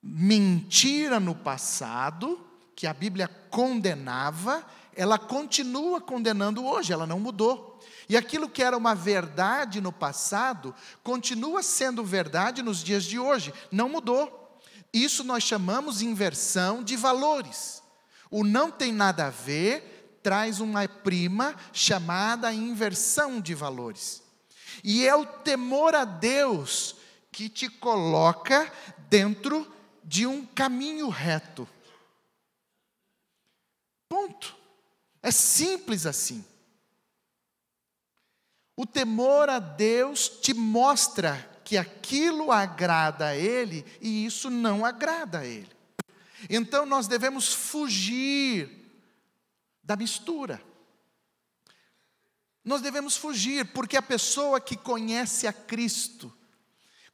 mentira 0.04 1.18
no 1.18 1.34
passado, 1.34 2.46
que 2.76 2.86
a 2.86 2.94
Bíblia 2.94 3.30
condenava, 3.50 4.66
ela 5.00 5.18
continua 5.18 6.02
condenando 6.02 6.66
hoje, 6.66 6.92
ela 6.92 7.08
não 7.08 7.22
mudou. 7.22 7.80
E 8.10 8.18
aquilo 8.18 8.50
que 8.50 8.62
era 8.62 8.78
uma 8.78 8.94
verdade 8.94 9.80
no 9.80 9.94
passado, 9.94 10.76
continua 11.02 11.64
sendo 11.64 12.04
verdade 12.04 12.62
nos 12.62 12.84
dias 12.84 13.06
de 13.06 13.18
hoje, 13.18 13.54
não 13.72 13.88
mudou. 13.88 14.60
Isso 14.92 15.24
nós 15.24 15.42
chamamos 15.42 16.02
inversão 16.02 16.84
de 16.84 16.98
valores. 16.98 17.82
O 18.30 18.44
não 18.44 18.70
tem 18.70 18.92
nada 18.92 19.28
a 19.28 19.30
ver 19.30 20.20
traz 20.22 20.60
uma 20.60 20.86
prima 20.86 21.56
chamada 21.72 22.52
inversão 22.52 23.40
de 23.40 23.56
valores. 23.56 24.22
E 24.84 25.08
é 25.08 25.16
o 25.16 25.26
temor 25.26 25.96
a 25.96 26.04
Deus 26.04 26.98
que 27.32 27.48
te 27.48 27.70
coloca 27.70 28.70
dentro 29.10 29.66
de 30.04 30.28
um 30.28 30.46
caminho 30.46 31.08
reto. 31.08 31.66
Ponto. 34.10 34.59
É 35.22 35.32
simples 35.32 36.06
assim. 36.06 36.44
O 38.76 38.86
temor 38.86 39.50
a 39.50 39.60
Deus 39.60 40.30
te 40.30 40.54
mostra 40.54 41.36
que 41.66 41.78
aquilo 41.78 42.52
agrada 42.52 43.28
a 43.28 43.36
Ele 43.36 43.86
e 44.00 44.26
isso 44.26 44.50
não 44.50 44.86
agrada 44.86 45.40
a 45.40 45.46
Ele. 45.46 45.70
Então 46.50 46.86
nós 46.86 47.08
devemos 47.08 47.54
fugir 47.54 48.70
da 49.84 49.96
mistura. 49.96 50.62
Nós 52.64 52.82
devemos 52.82 53.18
fugir, 53.18 53.66
porque 53.74 53.98
a 53.98 54.02
pessoa 54.02 54.62
que 54.62 54.78
conhece 54.78 55.48
a 55.48 55.54
Cristo 55.54 56.32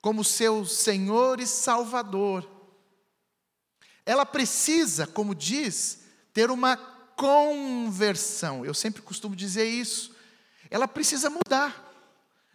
como 0.01 0.23
seu 0.23 0.65
Senhor 0.65 1.39
e 1.39 1.47
Salvador, 1.47 2.47
ela 4.05 4.25
precisa, 4.25 5.07
como 5.07 5.33
diz, 5.33 6.03
ter 6.31 6.51
uma 6.51 6.94
conversão. 7.15 8.65
Eu 8.65 8.73
sempre 8.73 9.01
costumo 9.01 9.35
dizer 9.35 9.65
isso. 9.65 10.15
Ela 10.69 10.87
precisa 10.87 11.29
mudar. 11.29 11.81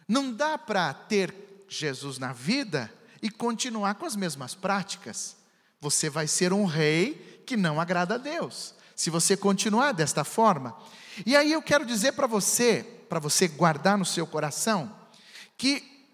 Não 0.07 0.31
dá 0.31 0.57
para 0.57 0.93
ter 0.93 1.65
Jesus 1.67 2.17
na 2.17 2.33
vida 2.33 2.91
e 3.21 3.29
continuar 3.29 3.95
com 3.95 4.05
as 4.05 4.15
mesmas 4.15 4.53
práticas. 4.53 5.37
Você 5.79 6.09
vai 6.09 6.27
ser 6.27 6.53
um 6.53 6.65
rei 6.65 7.43
que 7.45 7.57
não 7.57 7.79
agrada 7.79 8.15
a 8.15 8.17
Deus 8.17 8.75
se 9.01 9.09
você 9.09 9.35
continuar 9.35 9.93
desta 9.93 10.23
forma. 10.23 10.77
E 11.25 11.35
aí 11.35 11.51
eu 11.51 11.61
quero 11.61 11.83
dizer 11.83 12.11
para 12.11 12.27
você, 12.27 12.83
para 13.09 13.19
você 13.19 13.47
guardar 13.47 13.97
no 13.97 14.05
seu 14.05 14.27
coração, 14.27 14.95
que 15.57 16.05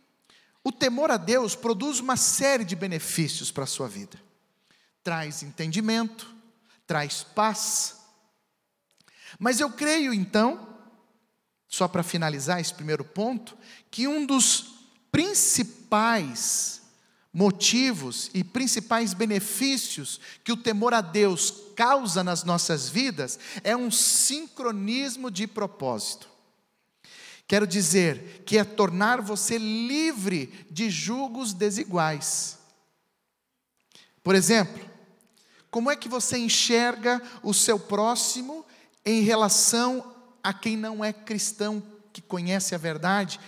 o 0.63 0.71
temor 0.71 1.11
a 1.11 1.17
Deus 1.17 1.53
produz 1.53 1.99
uma 1.99 2.15
série 2.15 2.63
de 2.63 2.77
benefícios 2.77 3.51
para 3.51 3.65
a 3.65 3.67
sua 3.67 3.89
vida. 3.89 4.17
Traz 5.03 5.43
entendimento, 5.43 6.33
traz 6.85 7.23
paz. 7.23 7.96
Mas 9.39 9.59
eu 9.59 9.69
creio 9.69 10.13
então, 10.13 10.67
só 11.67 11.87
para 11.87 12.03
finalizar 12.03 12.59
esse 12.59 12.73
primeiro 12.73 13.03
ponto, 13.03 13.57
que 13.91 14.07
um 14.07 14.25
dos 14.25 14.75
principais 15.11 16.81
motivos 17.33 18.31
e 18.33 18.43
principais 18.43 19.13
benefícios 19.13 20.19
que 20.43 20.51
o 20.51 20.57
temor 20.57 20.93
a 20.93 21.01
Deus 21.01 21.53
causa 21.75 22.23
nas 22.23 22.43
nossas 22.43 22.89
vidas 22.89 23.37
é 23.63 23.75
um 23.75 23.91
sincronismo 23.91 25.29
de 25.29 25.45
propósito. 25.45 26.27
Quero 27.47 27.67
dizer 27.67 28.43
que 28.45 28.57
é 28.57 28.63
tornar 28.63 29.21
você 29.21 29.57
livre 29.57 30.65
de 30.69 30.89
julgos 30.89 31.53
desiguais. 31.53 32.57
Por 34.23 34.35
exemplo, 34.35 34.83
como 35.69 35.89
é 35.89 35.95
que 35.95 36.09
você 36.09 36.37
enxerga 36.37 37.21
o 37.43 37.53
seu 37.53 37.79
próximo 37.79 38.65
em 39.07 39.21
relação 39.21 40.13
a 40.43 40.53
quem 40.53 40.77
não 40.77 41.03
é 41.03 41.11
cristão, 41.11 41.81
que 42.13 42.21
conhece 42.21 42.75
a 42.75 42.77
verdade 42.77 43.39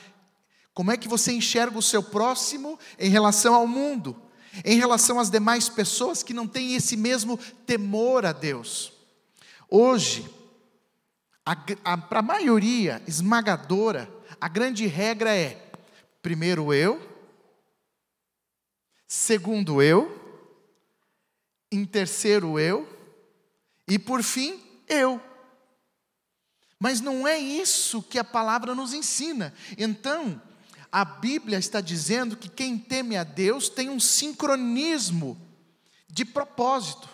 como 0.79 0.91
é 0.91 0.95
que 0.95 1.09
você 1.09 1.33
enxerga 1.33 1.77
o 1.77 1.81
seu 1.81 2.01
próximo 2.01 2.79
em 2.97 3.09
relação 3.09 3.53
ao 3.53 3.67
mundo, 3.67 4.15
em 4.63 4.77
relação 4.77 5.19
às 5.19 5.29
demais 5.29 5.67
pessoas 5.67 6.23
que 6.23 6.33
não 6.33 6.47
têm 6.47 6.73
esse 6.73 6.95
mesmo 6.95 7.37
temor 7.65 8.25
a 8.25 8.31
Deus? 8.31 8.93
Hoje, 9.69 10.25
para 12.07 12.19
a 12.19 12.21
maioria 12.21 13.03
esmagadora, 13.05 14.09
a 14.39 14.47
grande 14.47 14.87
regra 14.87 15.35
é: 15.35 15.69
primeiro 16.21 16.73
eu, 16.73 17.01
segundo 19.05 19.81
eu, 19.81 20.17
em 21.69 21.83
terceiro 21.83 22.57
eu, 22.57 22.87
e 23.85 23.99
por 23.99 24.23
fim 24.23 24.63
eu. 24.87 25.21
Mas 26.79 27.01
não 27.01 27.27
é 27.27 27.37
isso 27.37 28.01
que 28.01 28.17
a 28.17 28.23
palavra 28.23 28.73
nos 28.73 28.93
ensina. 28.93 29.53
Então, 29.77 30.41
a 30.91 31.03
Bíblia 31.03 31.59
está 31.59 31.81
dizendo 31.81 32.37
que 32.37 32.47
quem 32.47 32.77
teme 32.77 33.17
a 33.17 33.23
Deus 33.23 33.67
tem 33.67 33.89
um 33.89 33.99
sincronismo 33.99 35.37
de 36.07 36.23
propósito. 36.23 37.09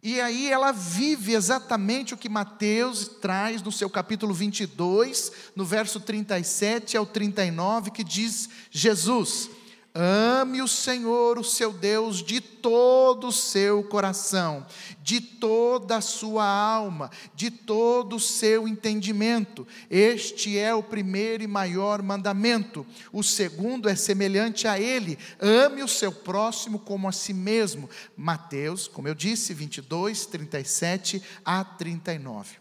E 0.00 0.20
aí 0.20 0.48
ela 0.48 0.70
vive 0.70 1.34
exatamente 1.34 2.14
o 2.14 2.16
que 2.16 2.28
Mateus 2.28 3.08
traz 3.20 3.62
no 3.62 3.72
seu 3.72 3.90
capítulo 3.90 4.32
22, 4.32 5.32
no 5.56 5.64
verso 5.64 5.98
37 5.98 6.96
ao 6.96 7.04
39, 7.04 7.90
que 7.90 8.04
diz: 8.04 8.48
Jesus, 8.70 9.50
Ame 9.94 10.62
o 10.62 10.68
Senhor, 10.68 11.38
o 11.38 11.44
seu 11.44 11.72
Deus, 11.72 12.22
de 12.22 12.40
todo 12.40 13.28
o 13.28 13.32
seu 13.32 13.82
coração, 13.82 14.64
de 15.02 15.20
toda 15.20 15.96
a 15.96 16.00
sua 16.00 16.44
alma, 16.44 17.10
de 17.34 17.50
todo 17.50 18.16
o 18.16 18.20
seu 18.20 18.68
entendimento. 18.68 19.66
Este 19.90 20.56
é 20.56 20.72
o 20.74 20.82
primeiro 20.82 21.42
e 21.42 21.48
maior 21.48 22.00
mandamento. 22.02 22.86
O 23.12 23.24
segundo 23.24 23.88
é 23.88 23.96
semelhante 23.96 24.68
a 24.68 24.78
ele: 24.78 25.18
ame 25.40 25.82
o 25.82 25.88
seu 25.88 26.12
próximo 26.12 26.78
como 26.78 27.08
a 27.08 27.12
si 27.12 27.32
mesmo. 27.32 27.90
Mateus, 28.16 28.86
como 28.86 29.08
eu 29.08 29.14
disse, 29.14 29.52
22, 29.52 30.26
37 30.26 31.22
a 31.44 31.64
39. 31.64 32.56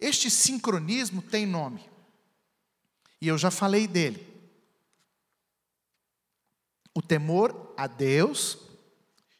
Este 0.00 0.30
sincronismo 0.30 1.20
tem 1.20 1.44
nome, 1.44 1.80
e 3.20 3.28
eu 3.28 3.36
já 3.36 3.50
falei 3.50 3.86
dele. 3.86 4.31
O 6.94 7.00
temor 7.00 7.74
a 7.76 7.86
Deus 7.86 8.58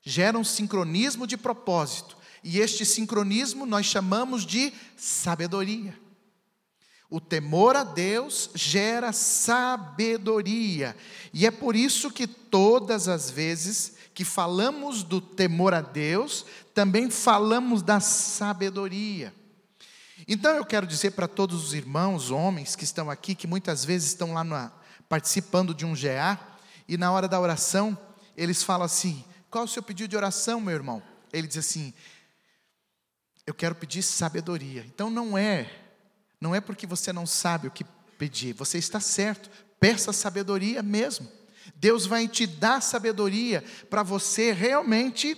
gera 0.02 0.38
um 0.38 0.44
sincronismo 0.44 1.26
de 1.26 1.36
propósito, 1.36 2.16
e 2.42 2.58
este 2.58 2.84
sincronismo 2.84 3.64
nós 3.66 3.86
chamamos 3.86 4.44
de 4.44 4.72
sabedoria. 4.96 5.96
O 7.08 7.20
temor 7.20 7.76
a 7.76 7.84
Deus 7.84 8.50
gera 8.54 9.12
sabedoria, 9.12 10.96
e 11.32 11.46
é 11.46 11.50
por 11.50 11.76
isso 11.76 12.10
que 12.10 12.26
todas 12.26 13.06
as 13.06 13.30
vezes 13.30 13.94
que 14.14 14.24
falamos 14.24 15.02
do 15.02 15.20
temor 15.20 15.74
a 15.74 15.80
Deus, 15.80 16.44
também 16.74 17.10
falamos 17.10 17.82
da 17.82 18.00
sabedoria. 18.00 19.32
Então 20.26 20.54
eu 20.54 20.64
quero 20.64 20.86
dizer 20.86 21.12
para 21.12 21.26
todos 21.26 21.64
os 21.64 21.74
irmãos, 21.74 22.30
homens 22.30 22.76
que 22.76 22.84
estão 22.84 23.10
aqui, 23.10 23.34
que 23.34 23.46
muitas 23.46 23.84
vezes 23.84 24.08
estão 24.08 24.32
lá 24.32 24.44
na, 24.44 24.72
participando 25.08 25.74
de 25.74 25.84
um 25.84 25.94
GA, 25.94 26.38
e 26.92 26.98
na 26.98 27.11
hora 27.11 27.26
da 27.26 27.40
oração, 27.40 27.96
eles 28.37 28.62
falam 28.62 28.85
assim: 28.85 29.24
qual 29.50 29.62
é 29.62 29.64
o 29.64 29.68
seu 29.68 29.83
pedido 29.83 30.11
de 30.11 30.16
oração, 30.16 30.61
meu 30.61 30.74
irmão? 30.74 31.02
Ele 31.33 31.46
diz 31.46 31.57
assim: 31.57 31.94
eu 33.46 33.55
quero 33.55 33.74
pedir 33.74 34.02
sabedoria. 34.02 34.85
Então 34.87 35.09
não 35.09 35.38
é, 35.38 35.72
não 36.38 36.55
é 36.55 36.61
porque 36.61 36.87
você 36.87 37.11
não 37.11 37.26
sabe 37.26 37.66
o 37.66 37.70
que 37.70 37.85
pedir, 38.18 38.52
você 38.52 38.76
está 38.76 39.00
certo, 39.00 39.48
peça 39.81 40.12
sabedoria 40.12 40.83
mesmo. 40.83 41.26
Deus 41.74 42.05
vai 42.05 42.28
te 42.28 42.46
dar 42.46 42.83
sabedoria 42.83 43.64
para 43.88 44.02
você 44.02 44.52
realmente 44.52 45.35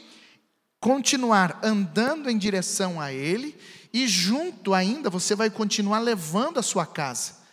continuar 0.81 1.61
andando 1.63 2.29
em 2.29 2.37
direção 2.37 3.01
a 3.01 3.13
Ele 3.13 3.57
e 3.93 4.09
junto 4.09 4.75
ainda 4.75 5.09
você 5.09 5.37
vai 5.37 5.51
continuar 5.51 6.01
levando 6.01 6.59
a 6.59 6.65
sua 6.65 6.85
casa. 6.85 7.44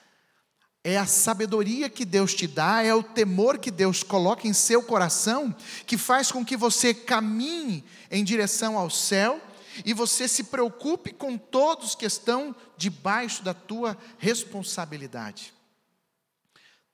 É 0.83 0.97
a 0.97 1.05
sabedoria 1.05 1.89
que 1.89 2.03
Deus 2.03 2.33
te 2.33 2.47
dá, 2.47 2.81
é 2.81 2.93
o 2.93 3.03
temor 3.03 3.59
que 3.59 3.69
Deus 3.69 4.01
coloca 4.01 4.47
em 4.47 4.53
seu 4.53 4.81
coração, 4.81 5.55
que 5.85 5.95
faz 5.95 6.31
com 6.31 6.43
que 6.43 6.57
você 6.57 6.93
caminhe 6.93 7.83
em 8.09 8.23
direção 8.23 8.77
ao 8.77 8.89
céu 8.89 9.39
e 9.85 9.93
você 9.93 10.27
se 10.27 10.45
preocupe 10.45 11.13
com 11.13 11.37
todos 11.37 11.93
que 11.93 12.05
estão 12.05 12.55
debaixo 12.77 13.43
da 13.43 13.53
tua 13.53 13.95
responsabilidade. 14.17 15.53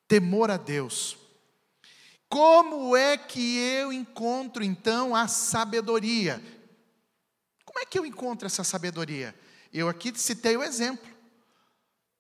Temor 0.06 0.52
a 0.52 0.58
Deus. 0.58 1.18
Como 2.30 2.96
é 2.96 3.18
que 3.18 3.58
eu 3.58 3.94
encontro 3.94 4.64
então 4.64 5.16
a 5.16 5.30
sabedoria? 5.30 6.44
Como 7.64 7.80
é 7.80 7.86
que 7.86 7.98
eu 7.98 8.06
encontro 8.06 8.46
essa 8.46 8.66
sabedoria? 8.66 9.34
Eu 9.74 9.88
aqui 9.88 10.12
citei 10.18 10.58
o 10.58 10.64
exemplo. 10.64 11.08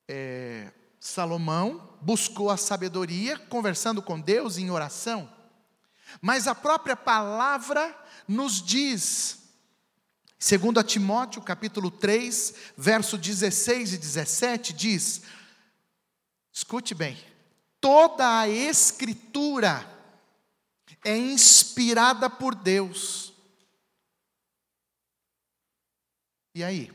É, 0.07 0.71
Salomão 0.99 1.97
buscou 2.01 2.49
a 2.49 2.57
sabedoria 2.57 3.37
conversando 3.37 4.01
com 4.01 4.19
Deus 4.19 4.57
em 4.57 4.69
oração, 4.71 5.31
mas 6.21 6.47
a 6.47 6.55
própria 6.55 6.95
palavra 6.95 7.95
nos 8.27 8.61
diz, 8.61 9.39
segundo 10.39 10.79
a 10.79 10.83
Timóteo, 10.83 11.41
capítulo 11.41 11.91
3, 11.91 12.53
verso 12.77 13.17
16 13.17 13.93
e 13.93 13.97
17, 13.97 14.73
diz: 14.73 15.21
Escute 16.51 16.95
bem, 16.95 17.17
toda 17.79 18.39
a 18.39 18.49
escritura 18.49 19.85
é 21.03 21.15
inspirada 21.15 22.29
por 22.29 22.55
Deus. 22.55 23.33
E 26.55 26.63
aí? 26.63 26.91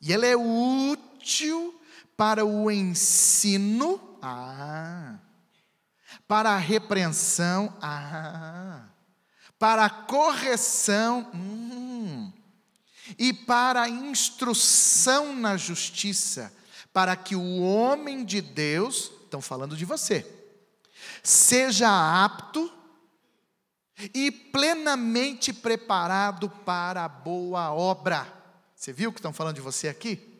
E 0.00 0.12
ela 0.12 0.26
é 0.26 0.36
útil 0.36 1.75
para 2.16 2.44
o 2.44 2.70
ensino, 2.70 4.18
ah, 4.22 5.18
para 6.26 6.50
a 6.50 6.56
repreensão, 6.56 7.76
ah, 7.80 8.86
para 9.58 9.84
a 9.84 9.90
correção, 9.90 11.30
hum, 11.34 12.32
e 13.18 13.32
para 13.32 13.82
a 13.82 13.88
instrução 13.88 15.34
na 15.34 15.56
justiça, 15.56 16.52
para 16.92 17.14
que 17.14 17.36
o 17.36 17.60
homem 17.60 18.24
de 18.24 18.40
Deus, 18.40 19.12
estão 19.24 19.40
falando 19.40 19.76
de 19.76 19.84
você, 19.84 20.26
seja 21.22 22.24
apto 22.24 22.72
e 24.14 24.30
plenamente 24.30 25.52
preparado 25.52 26.48
para 26.48 27.04
a 27.04 27.08
boa 27.08 27.72
obra. 27.72 28.26
Você 28.74 28.92
viu 28.92 29.12
que 29.12 29.18
estão 29.18 29.32
falando 29.32 29.56
de 29.56 29.60
você 29.60 29.88
aqui? 29.88 30.35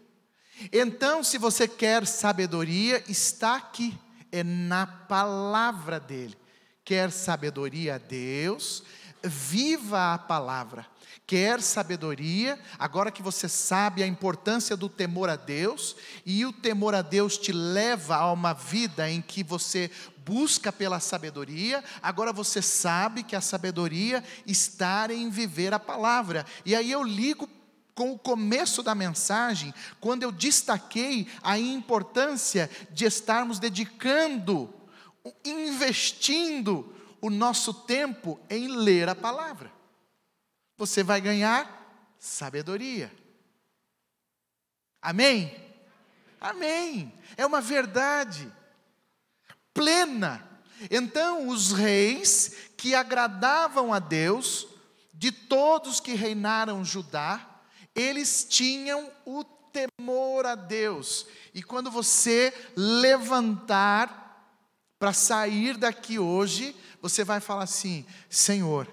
Então, 0.73 1.23
se 1.23 1.39
você 1.39 1.69
quer 1.69 2.07
sabedoria, 2.07 3.03
está 3.09 3.57
aqui, 3.57 3.97
é 4.33 4.43
na 4.43 4.87
palavra 4.87 6.01
dele. 6.01 6.37
Quer 6.85 7.11
sabedoria 7.11 7.97
a 7.97 7.99
Deus, 7.99 8.83
viva 9.23 10.15
a 10.15 10.19
palavra. 10.19 10.87
Quer 11.27 11.61
sabedoria, 11.61 12.57
agora 12.79 13.11
que 13.11 13.23
você 13.23 13.49
sabe 13.49 14.01
a 14.01 14.07
importância 14.07 14.77
do 14.77 14.89
temor 14.89 15.29
a 15.29 15.35
Deus, 15.35 15.97
e 16.25 16.47
o 16.47 16.53
temor 16.53 16.95
a 16.95 17.03
Deus 17.03 17.37
te 17.37 17.51
leva 17.51 18.15
a 18.15 18.33
uma 18.33 18.53
vida 18.53 19.11
em 19.11 19.21
que 19.21 19.43
você 19.43 19.91
busca 20.25 20.73
pela 20.73 21.01
sabedoria, 21.01 21.83
agora 22.01 22.33
você 22.33 22.63
sabe 22.63 23.25
que 23.25 23.35
a 23.35 23.41
sabedoria 23.41 24.23
está 24.47 25.13
em 25.13 25.29
viver 25.29 25.75
a 25.75 25.81
palavra. 25.81 26.47
E 26.65 26.77
aí 26.77 26.93
eu 26.93 27.03
ligo 27.03 27.49
com 27.97 28.13
o 28.13 28.19
começo 28.19 28.83
da 28.83 28.95
mensagem, 28.95 29.73
quando 29.99 30.23
eu 30.23 30.31
destaquei 30.31 31.27
a 31.43 31.59
importância 31.59 32.71
de 32.91 33.07
estarmos 33.07 33.59
dedicando, 33.59 34.73
investindo 35.43 36.95
o 37.23 37.31
nosso 37.31 37.73
tempo 37.73 38.39
em 38.51 38.69
ler 38.69 39.09
a 39.09 39.15
palavra. 39.15 39.73
Você 40.77 41.03
vai 41.03 41.23
ganhar 41.23 42.15
sabedoria. 42.19 43.11
Amém? 45.01 45.57
Amém. 46.39 47.11
É 47.35 47.47
uma 47.47 47.63
verdade 47.63 48.53
plena. 49.73 50.47
Então, 50.91 51.49
os 51.49 51.73
reis 51.73 52.69
que 52.77 52.95
agradavam 52.95 53.91
a 53.91 53.99
Deus, 53.99 54.69
de 55.15 55.33
todos 55.33 55.99
que 55.99 56.13
reinaram 56.13 56.85
Judá, 56.85 57.56
eles 57.97 58.47
tinham 58.49 59.11
o 59.25 59.43
temor 59.43 60.45
a 60.45 60.55
Deus. 60.55 61.27
E 61.55 61.63
quando 61.63 61.91
você 61.91 62.53
levantar 62.77 64.25
para 64.99 65.13
sair 65.13 65.77
daqui 65.77 66.19
hoje, 66.19 66.77
você 67.01 67.25
vai 67.25 67.41
falar 67.41 67.65
assim: 67.65 68.05
Senhor, 68.29 68.87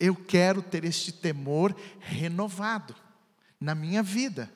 eu 0.00 0.16
quero 0.16 0.62
ter 0.62 0.84
este 0.84 1.12
temor 1.12 1.76
renovado 2.00 2.96
na 3.60 3.74
minha 3.74 4.02
vida. 4.02 4.50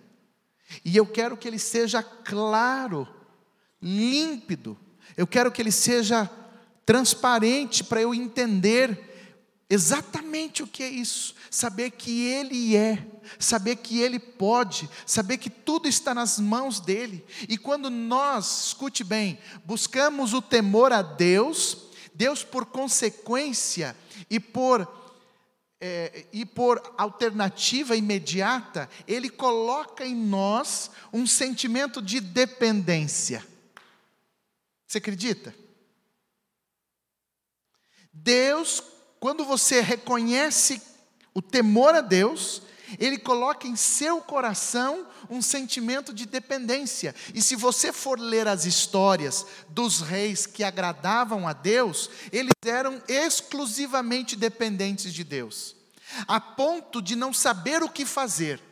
E 0.84 0.96
eu 0.96 1.06
quero 1.06 1.36
que 1.36 1.46
ele 1.46 1.58
seja 1.58 2.02
claro, 2.02 3.06
límpido. 3.80 4.78
Eu 5.16 5.26
quero 5.26 5.52
que 5.52 5.62
ele 5.62 5.72
seja 5.72 6.30
transparente 6.84 7.84
para 7.84 8.00
eu 8.00 8.14
entender 8.14 9.08
exatamente 9.68 10.62
o 10.62 10.66
que 10.66 10.82
é 10.82 10.88
isso. 10.88 11.34
Saber 11.50 11.90
que 11.90 12.26
Ele 12.26 12.76
é, 12.76 13.06
saber 13.38 13.76
que 13.76 14.00
Ele 14.00 14.18
pode, 14.18 14.88
saber 15.06 15.38
que 15.38 15.50
tudo 15.50 15.88
está 15.88 16.14
nas 16.14 16.38
mãos 16.38 16.80
dEle. 16.80 17.24
E 17.48 17.58
quando 17.58 17.90
nós, 17.90 18.66
escute 18.66 19.02
bem, 19.02 19.38
buscamos 19.64 20.34
o 20.34 20.42
temor 20.42 20.92
a 20.92 21.02
Deus, 21.02 21.78
Deus, 22.14 22.44
por 22.44 22.66
consequência 22.66 23.96
e 24.28 24.38
por 24.38 24.96
é, 25.80 26.26
e 26.32 26.44
por 26.44 26.82
alternativa 26.98 27.94
imediata, 27.94 28.90
Ele 29.06 29.30
coloca 29.30 30.04
em 30.04 30.14
nós 30.14 30.90
um 31.12 31.24
sentimento 31.24 32.02
de 32.02 32.18
dependência. 32.18 33.46
Você 34.86 34.98
acredita? 34.98 35.54
Deus 38.12 38.82
quando 39.20 39.44
você 39.44 39.80
reconhece 39.80 40.80
o 41.34 41.42
temor 41.42 41.94
a 41.94 42.00
Deus, 42.00 42.62
ele 42.98 43.18
coloca 43.18 43.66
em 43.66 43.76
seu 43.76 44.20
coração 44.20 45.06
um 45.28 45.42
sentimento 45.42 46.12
de 46.12 46.26
dependência. 46.26 47.14
E 47.34 47.42
se 47.42 47.56
você 47.56 47.92
for 47.92 48.18
ler 48.18 48.46
as 48.46 48.64
histórias 48.64 49.44
dos 49.68 50.00
reis 50.00 50.46
que 50.46 50.64
agradavam 50.64 51.46
a 51.46 51.52
Deus, 51.52 52.08
eles 52.32 52.52
eram 52.64 53.02
exclusivamente 53.08 54.36
dependentes 54.36 55.12
de 55.12 55.24
Deus, 55.24 55.74
a 56.26 56.40
ponto 56.40 57.02
de 57.02 57.16
não 57.16 57.32
saber 57.32 57.82
o 57.82 57.88
que 57.88 58.06
fazer 58.06 58.62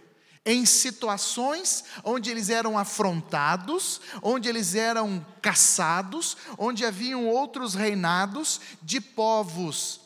em 0.46 0.64
situações 0.64 1.84
onde 2.04 2.30
eles 2.30 2.48
eram 2.50 2.78
afrontados, 2.78 4.00
onde 4.22 4.48
eles 4.48 4.76
eram 4.76 5.26
caçados, 5.42 6.36
onde 6.56 6.84
haviam 6.84 7.26
outros 7.26 7.74
reinados 7.74 8.60
de 8.80 9.00
povos 9.00 10.05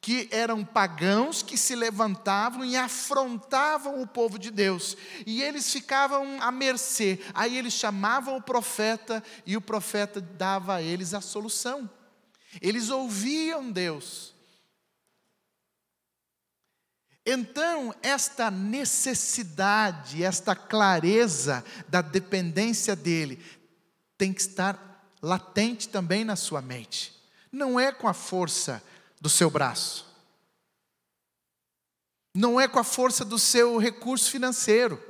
que 0.00 0.28
eram 0.30 0.64
pagãos 0.64 1.42
que 1.42 1.58
se 1.58 1.74
levantavam 1.74 2.64
e 2.64 2.76
afrontavam 2.76 4.00
o 4.00 4.06
povo 4.06 4.38
de 4.38 4.50
Deus, 4.50 4.96
e 5.26 5.42
eles 5.42 5.70
ficavam 5.70 6.40
à 6.40 6.50
mercê. 6.50 7.20
Aí 7.34 7.58
eles 7.58 7.74
chamavam 7.74 8.36
o 8.36 8.42
profeta 8.42 9.22
e 9.44 9.56
o 9.56 9.60
profeta 9.60 10.20
dava 10.20 10.76
a 10.76 10.82
eles 10.82 11.12
a 11.12 11.20
solução. 11.20 11.88
Eles 12.60 12.88
ouviam 12.88 13.70
Deus. 13.70 14.34
Então, 17.24 17.94
esta 18.02 18.50
necessidade, 18.50 20.24
esta 20.24 20.56
clareza 20.56 21.62
da 21.86 22.00
dependência 22.00 22.96
dele, 22.96 23.38
tem 24.16 24.32
que 24.32 24.40
estar 24.40 25.04
latente 25.20 25.90
também 25.90 26.24
na 26.24 26.34
sua 26.34 26.62
mente. 26.62 27.14
Não 27.52 27.78
é 27.78 27.92
com 27.92 28.08
a 28.08 28.14
força 28.14 28.82
do 29.20 29.28
seu 29.28 29.50
braço. 29.50 30.06
Não 32.34 32.60
é 32.60 32.66
com 32.66 32.78
a 32.78 32.84
força 32.84 33.24
do 33.24 33.38
seu 33.38 33.76
recurso 33.76 34.30
financeiro. 34.30 35.02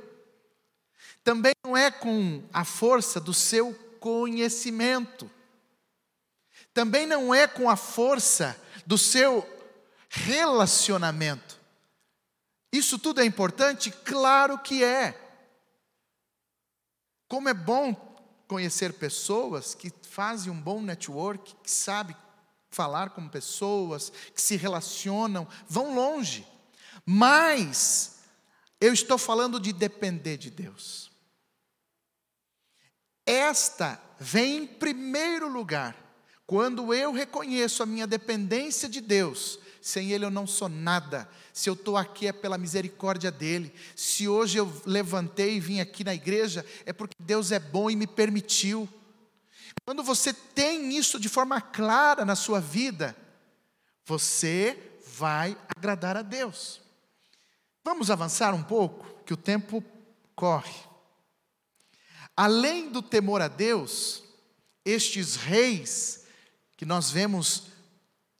Também 1.23 1.53
não 1.63 1.77
é 1.77 1.91
com 1.91 2.43
a 2.51 2.65
força 2.65 3.19
do 3.19 3.33
seu 3.33 3.73
conhecimento. 3.99 5.29
também 6.73 7.05
não 7.05 7.35
é 7.35 7.47
com 7.47 7.69
a 7.69 7.75
força 7.75 8.59
do 8.85 8.97
seu 8.97 9.47
relacionamento. 10.09 11.59
Isso 12.71 12.97
tudo 12.97 13.19
é 13.19 13.25
importante? 13.25 13.91
Claro 13.91 14.57
que 14.57 14.83
é. 14.83 15.19
Como 17.27 17.49
é 17.49 17.53
bom 17.53 17.93
conhecer 18.47 18.93
pessoas 18.93 19.75
que 19.75 19.91
fazem 20.01 20.51
um 20.51 20.59
bom 20.59 20.81
network, 20.81 21.55
que 21.63 21.69
sabem 21.69 22.15
falar 22.71 23.11
com 23.11 23.27
pessoas, 23.27 24.11
que 24.33 24.41
se 24.41 24.55
relacionam, 24.55 25.47
vão 25.67 25.93
longe. 25.93 26.47
Mas 27.05 28.21
eu 28.79 28.93
estou 28.93 29.17
falando 29.17 29.59
de 29.59 29.73
depender 29.73 30.37
de 30.37 30.49
Deus. 30.49 31.11
Esta 33.25 34.01
vem 34.19 34.63
em 34.63 34.67
primeiro 34.67 35.47
lugar. 35.47 35.95
Quando 36.47 36.93
eu 36.93 37.11
reconheço 37.11 37.83
a 37.83 37.85
minha 37.85 38.07
dependência 38.07 38.89
de 38.89 38.99
Deus, 38.99 39.59
sem 39.81 40.11
Ele 40.11 40.25
eu 40.25 40.31
não 40.31 40.45
sou 40.45 40.69
nada. 40.69 41.29
Se 41.53 41.69
eu 41.69 41.73
estou 41.73 41.97
aqui 41.97 42.27
é 42.27 42.33
pela 42.33 42.57
misericórdia 42.57 43.31
dEle. 43.31 43.73
Se 43.95 44.27
hoje 44.27 44.57
eu 44.57 44.71
levantei 44.85 45.55
e 45.55 45.59
vim 45.59 45.79
aqui 45.79 46.03
na 46.03 46.13
igreja, 46.13 46.65
é 46.85 46.93
porque 46.93 47.15
Deus 47.19 47.51
é 47.51 47.59
bom 47.59 47.89
e 47.89 47.95
me 47.95 48.07
permitiu. 48.07 48.87
Quando 49.85 50.03
você 50.03 50.33
tem 50.33 50.95
isso 50.97 51.19
de 51.19 51.29
forma 51.29 51.59
clara 51.61 52.23
na 52.25 52.35
sua 52.35 52.59
vida, 52.59 53.15
você 54.05 54.77
vai 55.15 55.57
agradar 55.75 56.17
a 56.17 56.21
Deus. 56.21 56.81
Vamos 57.83 58.11
avançar 58.11 58.53
um 58.53 58.63
pouco, 58.63 59.23
que 59.25 59.33
o 59.33 59.37
tempo 59.37 59.83
corre. 60.35 60.79
Além 62.35 62.89
do 62.89 63.01
temor 63.01 63.41
a 63.41 63.47
Deus, 63.47 64.23
estes 64.85 65.35
reis, 65.35 66.25
que 66.77 66.85
nós 66.85 67.11
vemos 67.11 67.67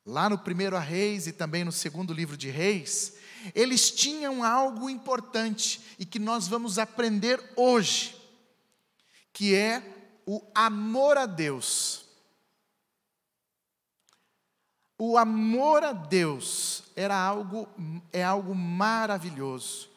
lá 0.05 0.29
no 0.29 0.38
primeiro 0.38 0.75
a 0.75 0.79
Reis 0.79 1.27
e 1.27 1.32
também 1.32 1.63
no 1.63 1.71
segundo 1.71 2.13
livro 2.13 2.36
de 2.36 2.49
Reis, 2.49 3.15
eles 3.53 3.91
tinham 3.91 4.43
algo 4.43 4.89
importante 4.89 5.82
e 5.97 6.05
que 6.05 6.19
nós 6.19 6.47
vamos 6.47 6.77
aprender 6.77 7.41
hoje, 7.55 8.15
que 9.34 9.55
é 9.55 10.00
o 10.26 10.41
amor 10.53 11.17
a 11.17 11.26
Deus. 11.26 12.05
O 14.97 15.17
amor 15.17 15.84
a 15.84 15.93
Deus 15.93 16.84
era 16.95 17.15
algo 17.15 17.67
é 18.13 18.24
algo 18.24 18.53
maravilhoso. 18.53 19.89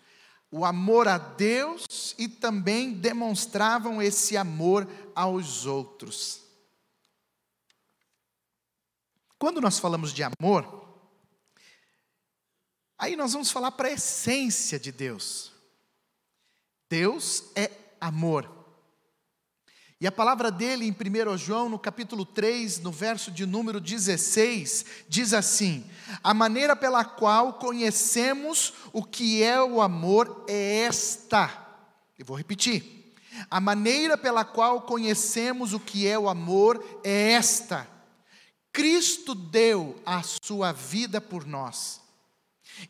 O 0.51 0.64
amor 0.64 1.09
a 1.09 1.18
Deus 1.18 2.14
e 2.16 2.29
também 2.29 2.93
demonstravam 2.93 4.01
esse 4.01 4.37
amor 4.37 4.89
aos 5.14 5.66
outros. 5.66 6.43
Quando 9.39 9.61
nós 9.61 9.79
falamos 9.79 10.12
de 10.12 10.22
amor, 10.22 10.89
aí 12.97 13.14
nós 13.14 13.33
vamos 13.33 13.51
falar 13.51 13.72
para 13.72 13.89
a 13.89 13.93
essência 13.93 14.79
de 14.79 14.91
Deus. 14.91 15.53
Deus 16.89 17.51
é 17.55 17.70
amor. 18.01 18.64
E 20.05 20.07
a 20.07 20.12
palavra 20.12 20.50
dele 20.50 20.84
em 20.84 20.92
1 20.92 21.38
João, 21.38 21.66
no 21.66 21.78
capítulo 21.78 22.26
3, 22.26 22.78
no 22.80 22.92
verso 22.92 23.30
de 23.30 23.46
número 23.46 23.80
16, 23.80 24.84
diz 25.09 25.32
assim: 25.32 25.82
A 26.22 26.34
maneira 26.34 26.76
pela 26.76 27.07
qual 27.07 27.55
conhecemos 27.55 28.74
o 28.92 29.02
que 29.02 29.42
é 29.42 29.62
o 29.62 29.80
amor 29.80 30.44
é 30.46 30.80
esta. 30.80 31.50
Eu 32.18 32.26
vou 32.26 32.36
repetir. 32.36 33.14
A 33.50 33.59
maneira 33.62 34.18
pela 34.18 34.44
qual 34.44 34.82
conhecemos 34.82 35.72
o 35.72 35.80
que 35.80 36.07
é 36.07 36.18
o 36.18 36.28
amor 36.28 36.84
é 37.02 37.32
esta: 37.32 37.88
Cristo 38.74 39.34
deu 39.34 39.98
a 40.05 40.22
sua 40.22 40.70
vida 40.70 41.18
por 41.18 41.46
nós. 41.46 42.03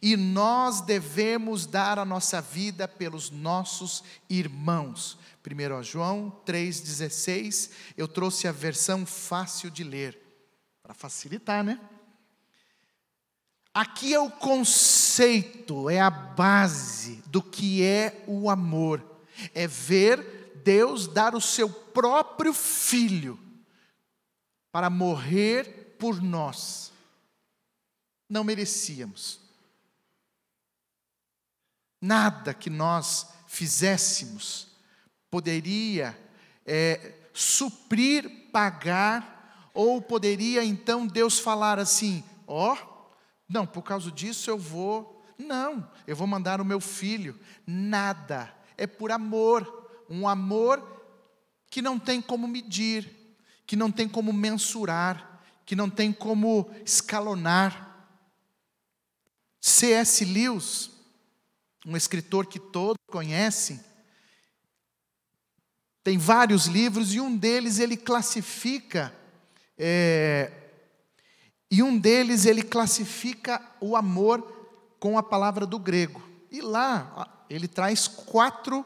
E 0.00 0.16
nós 0.16 0.80
devemos 0.80 1.66
dar 1.66 1.98
a 1.98 2.04
nossa 2.04 2.40
vida 2.40 2.86
pelos 2.88 3.30
nossos 3.30 4.02
irmãos. 4.28 5.18
1 5.44 5.82
João 5.82 6.40
3,16, 6.46 7.70
eu 7.96 8.08
trouxe 8.08 8.48
a 8.48 8.52
versão 8.52 9.04
fácil 9.04 9.70
de 9.70 9.84
ler, 9.84 10.18
para 10.82 10.94
facilitar, 10.94 11.62
né? 11.62 11.78
Aqui 13.74 14.14
é 14.14 14.20
o 14.20 14.30
conceito, 14.30 15.90
é 15.90 16.00
a 16.00 16.08
base 16.08 17.22
do 17.26 17.42
que 17.42 17.82
é 17.82 18.24
o 18.26 18.48
amor, 18.48 19.04
é 19.52 19.66
ver 19.66 20.62
Deus 20.64 21.06
dar 21.08 21.34
o 21.34 21.40
seu 21.40 21.68
próprio 21.68 22.54
filho 22.54 23.38
para 24.72 24.88
morrer 24.88 25.96
por 25.98 26.22
nós. 26.22 26.92
Não 28.30 28.42
merecíamos. 28.42 29.43
Nada 32.04 32.52
que 32.52 32.68
nós 32.68 33.28
fizéssemos 33.46 34.68
poderia 35.30 36.14
é, 36.66 37.14
suprir, 37.32 38.50
pagar, 38.52 39.70
ou 39.72 40.02
poderia 40.02 40.62
então 40.62 41.06
Deus 41.06 41.38
falar 41.38 41.78
assim: 41.78 42.22
ó, 42.46 42.74
oh, 42.74 43.08
não, 43.48 43.66
por 43.66 43.80
causa 43.80 44.12
disso 44.12 44.50
eu 44.50 44.58
vou, 44.58 45.24
não, 45.38 45.90
eu 46.06 46.14
vou 46.14 46.26
mandar 46.26 46.60
o 46.60 46.64
meu 46.64 46.78
filho. 46.78 47.40
Nada, 47.66 48.54
é 48.76 48.86
por 48.86 49.10
amor, 49.10 49.88
um 50.10 50.28
amor 50.28 50.86
que 51.70 51.80
não 51.80 51.98
tem 51.98 52.20
como 52.20 52.46
medir, 52.46 53.10
que 53.66 53.76
não 53.76 53.90
tem 53.90 54.06
como 54.06 54.30
mensurar, 54.30 55.40
que 55.64 55.74
não 55.74 55.88
tem 55.88 56.12
como 56.12 56.70
escalonar. 56.84 58.06
C.S. 59.58 60.22
Lewis, 60.22 60.93
um 61.86 61.96
escritor 61.96 62.46
que 62.46 62.58
todos 62.58 63.02
conhecem, 63.06 63.80
tem 66.02 66.18
vários 66.18 66.66
livros 66.66 67.14
e 67.14 67.20
um 67.20 67.34
deles 67.34 67.78
ele 67.78 67.96
classifica, 67.96 69.14
é, 69.78 70.52
e 71.70 71.82
um 71.82 71.98
deles 71.98 72.44
ele 72.44 72.62
classifica 72.62 73.60
o 73.80 73.96
amor 73.96 74.42
com 75.00 75.16
a 75.16 75.22
palavra 75.22 75.66
do 75.66 75.78
grego. 75.78 76.22
E 76.50 76.60
lá 76.60 77.46
ele 77.48 77.66
traz 77.66 78.06
quatro 78.06 78.84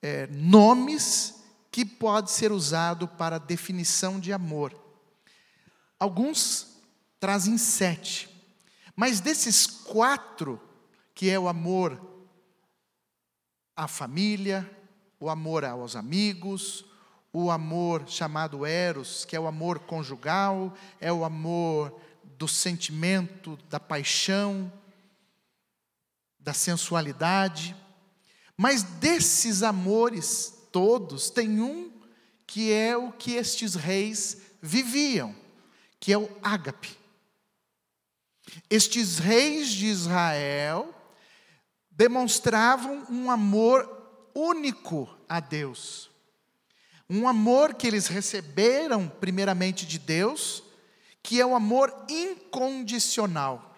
é, 0.00 0.26
nomes 0.28 1.34
que 1.70 1.84
pode 1.84 2.30
ser 2.30 2.52
usado 2.52 3.06
para 3.06 3.38
definição 3.38 4.18
de 4.18 4.32
amor. 4.32 4.74
Alguns 5.98 6.78
trazem 7.18 7.58
sete, 7.58 8.28
mas 8.94 9.20
desses 9.20 9.66
quatro, 9.66 10.60
que 11.18 11.28
é 11.28 11.36
o 11.36 11.48
amor 11.48 12.00
à 13.74 13.88
família, 13.88 14.70
o 15.18 15.28
amor 15.28 15.64
aos 15.64 15.96
amigos, 15.96 16.84
o 17.32 17.50
amor 17.50 18.04
chamado 18.06 18.64
eros, 18.64 19.24
que 19.24 19.34
é 19.34 19.40
o 19.40 19.48
amor 19.48 19.80
conjugal, 19.80 20.72
é 21.00 21.12
o 21.12 21.24
amor 21.24 22.00
do 22.22 22.46
sentimento, 22.46 23.58
da 23.68 23.80
paixão, 23.80 24.72
da 26.38 26.54
sensualidade. 26.54 27.74
Mas 28.56 28.84
desses 28.84 29.64
amores 29.64 30.54
todos, 30.70 31.30
tem 31.30 31.60
um 31.60 31.90
que 32.46 32.72
é 32.72 32.96
o 32.96 33.10
que 33.10 33.32
estes 33.32 33.74
reis 33.74 34.40
viviam, 34.62 35.34
que 35.98 36.12
é 36.12 36.16
o 36.16 36.30
ágape. 36.40 36.96
Estes 38.70 39.18
reis 39.18 39.70
de 39.70 39.86
Israel 39.86 40.94
demonstravam 41.98 43.04
um 43.10 43.28
amor 43.28 44.30
único 44.32 45.10
a 45.28 45.40
Deus. 45.40 46.08
Um 47.10 47.26
amor 47.26 47.74
que 47.74 47.88
eles 47.88 48.06
receberam 48.06 49.08
primeiramente 49.08 49.84
de 49.84 49.98
Deus, 49.98 50.62
que 51.20 51.40
é 51.40 51.44
o 51.44 51.56
amor 51.56 51.92
incondicional. 52.08 53.76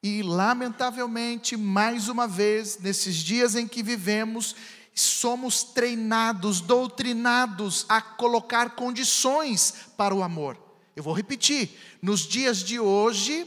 E, 0.00 0.22
lamentavelmente, 0.22 1.56
mais 1.56 2.08
uma 2.08 2.28
vez, 2.28 2.78
nesses 2.78 3.16
dias 3.16 3.56
em 3.56 3.66
que 3.66 3.82
vivemos, 3.82 4.54
somos 4.94 5.64
treinados, 5.64 6.60
doutrinados 6.60 7.84
a 7.88 8.00
colocar 8.00 8.76
condições 8.76 9.74
para 9.96 10.14
o 10.14 10.22
amor. 10.22 10.56
Eu 10.94 11.02
vou 11.02 11.12
repetir: 11.12 11.70
nos 12.00 12.20
dias 12.20 12.58
de 12.58 12.78
hoje, 12.78 13.44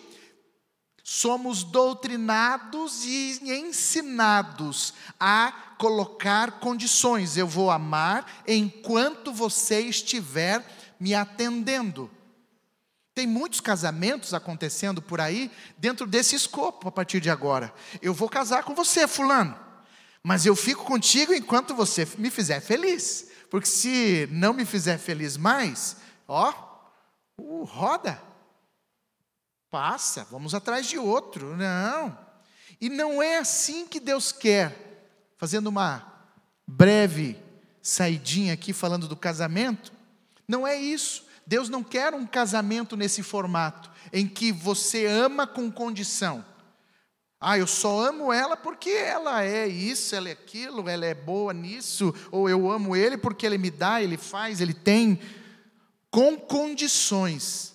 somos 1.12 1.64
doutrinados 1.64 3.04
e 3.04 3.40
ensinados 3.44 4.94
a 5.20 5.52
colocar 5.80 6.60
condições. 6.60 7.36
Eu 7.36 7.48
vou 7.48 7.72
amar 7.72 8.44
enquanto 8.48 9.34
você 9.34 9.80
estiver 9.80 10.64
me 11.00 11.16
atendendo. 11.16 12.12
Tem 13.16 13.26
muitos 13.26 13.60
casamentos 13.60 14.36
acontecendo 14.36 15.02
por 15.02 15.20
aí 15.20 15.50
dentro 15.80 16.06
desse 16.06 16.36
escopo 16.36 16.88
a 16.88 16.92
partir 16.92 17.20
de 17.20 17.32
agora. 17.32 17.74
Eu 18.04 18.14
vou 18.14 18.30
casar 18.30 18.64
com 18.64 18.76
você, 18.76 19.08
Fulano, 19.08 19.58
mas 20.24 20.46
eu 20.46 20.56
fico 20.56 20.84
contigo 20.86 21.34
enquanto 21.34 21.74
você 21.74 22.08
me 22.20 22.30
fizer 22.30 22.60
feliz. 22.60 23.32
Porque 23.50 23.68
se 23.68 24.30
não 24.32 24.54
me 24.54 24.64
fizer 24.64 25.00
feliz 25.00 25.38
mais, 25.38 25.98
ó, 26.28 26.70
Uh, 27.40 27.64
roda. 27.64 28.22
Passa, 29.72 30.26
vamos 30.32 30.56
atrás 30.56 30.88
de 30.88 30.98
outro. 30.98 31.56
Não. 31.56 32.18
E 32.82 32.90
não 32.90 33.22
é 33.22 33.38
assim 33.38 33.88
que 33.88 34.00
Deus 34.00 34.32
quer. 34.32 34.88
Fazendo 35.38 35.68
uma 35.68 36.06
breve 36.68 37.38
saidinha 37.82 38.54
aqui 38.54 38.74
falando 38.74 39.08
do 39.08 39.16
casamento, 39.16 39.92
não 40.48 40.68
é 40.68 40.76
isso. 40.76 41.26
Deus 41.46 41.70
não 41.70 41.84
quer 41.84 42.14
um 42.14 42.28
casamento 42.28 42.96
nesse 42.96 43.24
formato, 43.24 43.90
em 44.14 44.28
que 44.28 44.52
você 44.52 45.06
ama 45.08 45.48
com 45.48 45.72
condição. 45.72 46.46
Ah, 47.42 47.58
eu 47.58 47.66
só 47.66 48.06
amo 48.06 48.34
ela 48.34 48.58
porque 48.58 48.90
ela 48.90 49.44
é 49.44 49.66
isso, 49.66 50.14
ela 50.14 50.30
é 50.30 50.34
aquilo, 50.34 50.88
ela 50.90 51.06
é 51.06 51.14
boa 51.16 51.54
nisso, 51.54 52.14
ou 52.32 52.50
eu 52.50 52.70
amo 52.70 52.96
ele 52.96 53.18
porque 53.18 53.46
ele 53.46 53.58
me 53.58 53.72
dá, 53.72 54.02
ele 54.02 54.18
faz, 54.18 54.60
ele 54.60 54.74
tem, 54.74 55.20
com 56.12 56.38
condições. 56.38 57.74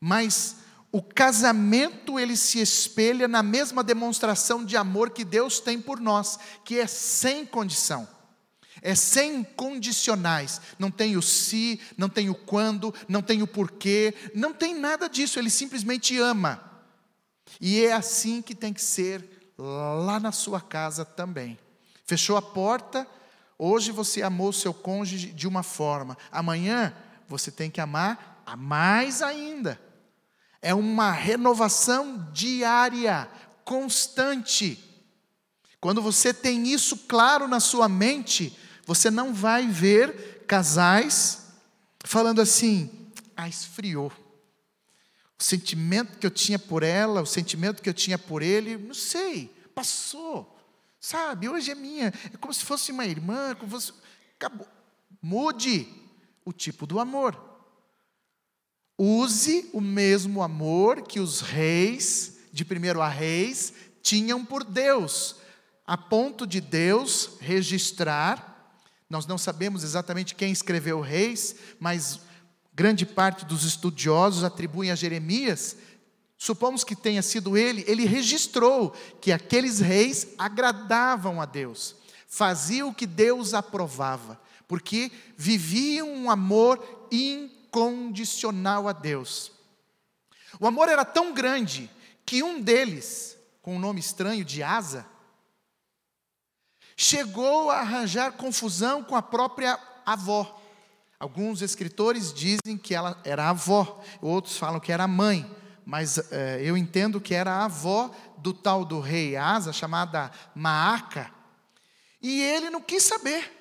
Mas 0.00 0.56
o 0.92 1.00
casamento 1.00 2.18
ele 2.18 2.36
se 2.36 2.60
espelha 2.60 3.28
na 3.28 3.42
mesma 3.42 3.82
demonstração 3.82 4.64
de 4.64 4.76
amor 4.76 5.10
que 5.10 5.24
Deus 5.24 5.60
tem 5.60 5.80
por 5.80 6.00
nós, 6.00 6.38
que 6.64 6.78
é 6.78 6.86
sem 6.86 7.46
condição. 7.46 8.08
É 8.82 8.94
sem 8.94 9.44
condicionais. 9.44 10.60
Não 10.78 10.90
tem 10.90 11.16
o 11.16 11.22
se, 11.22 11.80
não 11.96 12.08
tem 12.08 12.28
o 12.28 12.34
quando, 12.34 12.92
não 13.08 13.22
tem 13.22 13.42
o 13.42 13.46
porquê, 13.46 14.14
não 14.34 14.52
tem 14.52 14.74
nada 14.74 15.08
disso. 15.08 15.38
Ele 15.38 15.50
simplesmente 15.50 16.18
ama. 16.18 16.60
E 17.60 17.84
é 17.84 17.92
assim 17.92 18.42
que 18.42 18.54
tem 18.54 18.72
que 18.72 18.82
ser 18.82 19.52
lá 19.58 20.18
na 20.18 20.32
sua 20.32 20.60
casa 20.60 21.04
também. 21.04 21.58
Fechou 22.04 22.36
a 22.36 22.42
porta, 22.42 23.06
hoje 23.56 23.92
você 23.92 24.22
amou 24.22 24.52
seu 24.52 24.74
cônjuge 24.74 25.28
de 25.28 25.46
uma 25.46 25.62
forma, 25.62 26.18
amanhã 26.32 26.92
você 27.28 27.52
tem 27.52 27.70
que 27.70 27.80
amar 27.80 28.42
a 28.44 28.56
mais 28.56 29.22
ainda. 29.22 29.80
É 30.62 30.74
uma 30.74 31.10
renovação 31.10 32.28
diária, 32.32 33.28
constante. 33.64 34.82
Quando 35.80 36.02
você 36.02 36.34
tem 36.34 36.68
isso 36.68 36.96
claro 36.96 37.48
na 37.48 37.60
sua 37.60 37.88
mente, 37.88 38.56
você 38.84 39.10
não 39.10 39.32
vai 39.32 39.66
ver 39.66 40.44
casais 40.46 41.48
falando 42.04 42.40
assim: 42.40 42.90
ah, 43.36 43.48
esfriou. 43.48 44.12
O 45.38 45.42
sentimento 45.42 46.18
que 46.18 46.26
eu 46.26 46.30
tinha 46.30 46.58
por 46.58 46.82
ela, 46.82 47.22
o 47.22 47.26
sentimento 47.26 47.80
que 47.80 47.88
eu 47.88 47.94
tinha 47.94 48.18
por 48.18 48.42
ele, 48.42 48.76
não 48.76 48.92
sei, 48.92 49.50
passou. 49.74 50.58
Sabe, 51.00 51.48
hoje 51.48 51.70
é 51.70 51.74
minha, 51.74 52.12
é 52.32 52.36
como 52.36 52.52
se 52.52 52.62
fosse 52.62 52.92
uma 52.92 53.06
irmã, 53.06 53.54
como 53.54 53.70
fosse. 53.70 53.94
Acabou. 54.36 54.68
Mude 55.22 55.88
o 56.44 56.52
tipo 56.52 56.86
do 56.86 57.00
amor. 57.00 57.49
Use 59.02 59.70
o 59.72 59.80
mesmo 59.80 60.42
amor 60.42 61.02
que 61.02 61.20
os 61.20 61.40
reis, 61.40 62.38
de 62.52 62.64
primeiro 62.64 63.00
a 63.00 63.08
reis, 63.08 63.72
tinham 64.02 64.44
por 64.44 64.64
Deus, 64.64 65.36
a 65.86 65.96
ponto 65.96 66.46
de 66.46 66.60
Deus 66.60 67.38
registrar 67.40 68.50
nós 69.10 69.26
não 69.26 69.36
sabemos 69.36 69.82
exatamente 69.82 70.36
quem 70.36 70.52
escreveu 70.52 71.00
Reis, 71.00 71.56
mas 71.80 72.20
grande 72.72 73.04
parte 73.04 73.44
dos 73.44 73.64
estudiosos 73.64 74.44
atribuem 74.44 74.92
a 74.92 74.94
Jeremias. 74.94 75.76
Supomos 76.38 76.84
que 76.84 76.94
tenha 76.94 77.20
sido 77.20 77.56
ele, 77.56 77.84
ele 77.88 78.06
registrou 78.06 78.94
que 79.20 79.32
aqueles 79.32 79.80
reis 79.80 80.28
agradavam 80.38 81.40
a 81.40 81.44
Deus, 81.44 81.96
faziam 82.28 82.90
o 82.90 82.94
que 82.94 83.04
Deus 83.04 83.52
aprovava, 83.52 84.40
porque 84.68 85.10
viviam 85.36 86.08
um 86.08 86.30
amor 86.30 87.08
incondicional 87.10 87.59
a 88.88 88.92
Deus. 88.92 89.52
O 90.58 90.66
amor 90.66 90.88
era 90.88 91.04
tão 91.04 91.32
grande 91.32 91.90
que 92.26 92.42
um 92.42 92.60
deles, 92.60 93.36
com 93.62 93.72
o 93.72 93.76
um 93.76 93.78
nome 93.78 94.00
estranho 94.00 94.44
de 94.44 94.62
Asa, 94.62 95.06
chegou 96.96 97.70
a 97.70 97.80
arranjar 97.80 98.32
confusão 98.32 99.02
com 99.02 99.16
a 99.16 99.22
própria 99.22 99.78
avó. 100.04 100.60
Alguns 101.18 101.62
escritores 101.62 102.32
dizem 102.32 102.76
que 102.76 102.94
ela 102.94 103.20
era 103.24 103.48
avó, 103.50 104.02
outros 104.20 104.56
falam 104.56 104.80
que 104.80 104.92
era 104.92 105.06
mãe, 105.06 105.50
mas 105.84 106.18
eh, 106.30 106.60
eu 106.62 106.76
entendo 106.76 107.20
que 107.20 107.34
era 107.34 107.52
a 107.52 107.64
avó 107.64 108.10
do 108.38 108.52
tal 108.52 108.84
do 108.84 109.00
rei 109.00 109.36
Asa, 109.36 109.72
chamada 109.72 110.30
Maaca, 110.54 111.30
e 112.22 112.42
ele 112.42 112.70
não 112.70 112.80
quis 112.80 113.02
saber. 113.02 113.59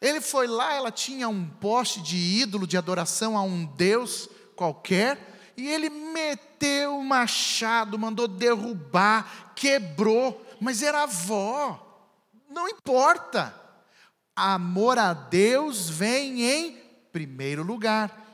Ele 0.00 0.20
foi 0.20 0.46
lá, 0.46 0.74
ela 0.74 0.92
tinha 0.92 1.28
um 1.28 1.44
poste 1.44 2.00
de 2.00 2.16
ídolo 2.16 2.66
de 2.66 2.76
adoração 2.76 3.36
a 3.36 3.42
um 3.42 3.64
deus 3.64 4.28
qualquer, 4.54 5.52
e 5.56 5.66
ele 5.66 5.90
meteu 5.90 6.98
o 6.98 7.04
machado, 7.04 7.98
mandou 7.98 8.28
derrubar, 8.28 9.52
quebrou, 9.56 10.44
mas 10.60 10.82
era 10.82 11.02
avó. 11.02 11.84
Não 12.48 12.68
importa. 12.68 13.54
Amor 14.36 14.98
a 14.98 15.12
Deus 15.12 15.90
vem 15.90 16.42
em 16.42 16.76
primeiro 17.12 17.64
lugar. 17.64 18.28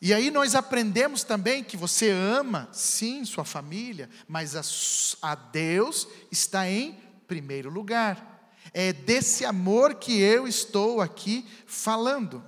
E 0.00 0.14
aí 0.14 0.30
nós 0.30 0.54
aprendemos 0.54 1.24
também 1.24 1.64
que 1.64 1.76
você 1.76 2.10
ama, 2.10 2.68
sim, 2.72 3.24
sua 3.24 3.44
família, 3.44 4.08
mas 4.28 4.54
a, 4.54 5.30
a, 5.30 5.34
Deus 5.34 6.06
está 6.30 6.68
em 6.68 6.92
primeiro 7.26 7.68
lugar. 7.68 8.37
É 8.72 8.92
desse 8.92 9.44
amor 9.44 9.94
que 9.94 10.20
eu 10.20 10.46
estou 10.46 11.00
aqui 11.00 11.46
falando. 11.66 12.44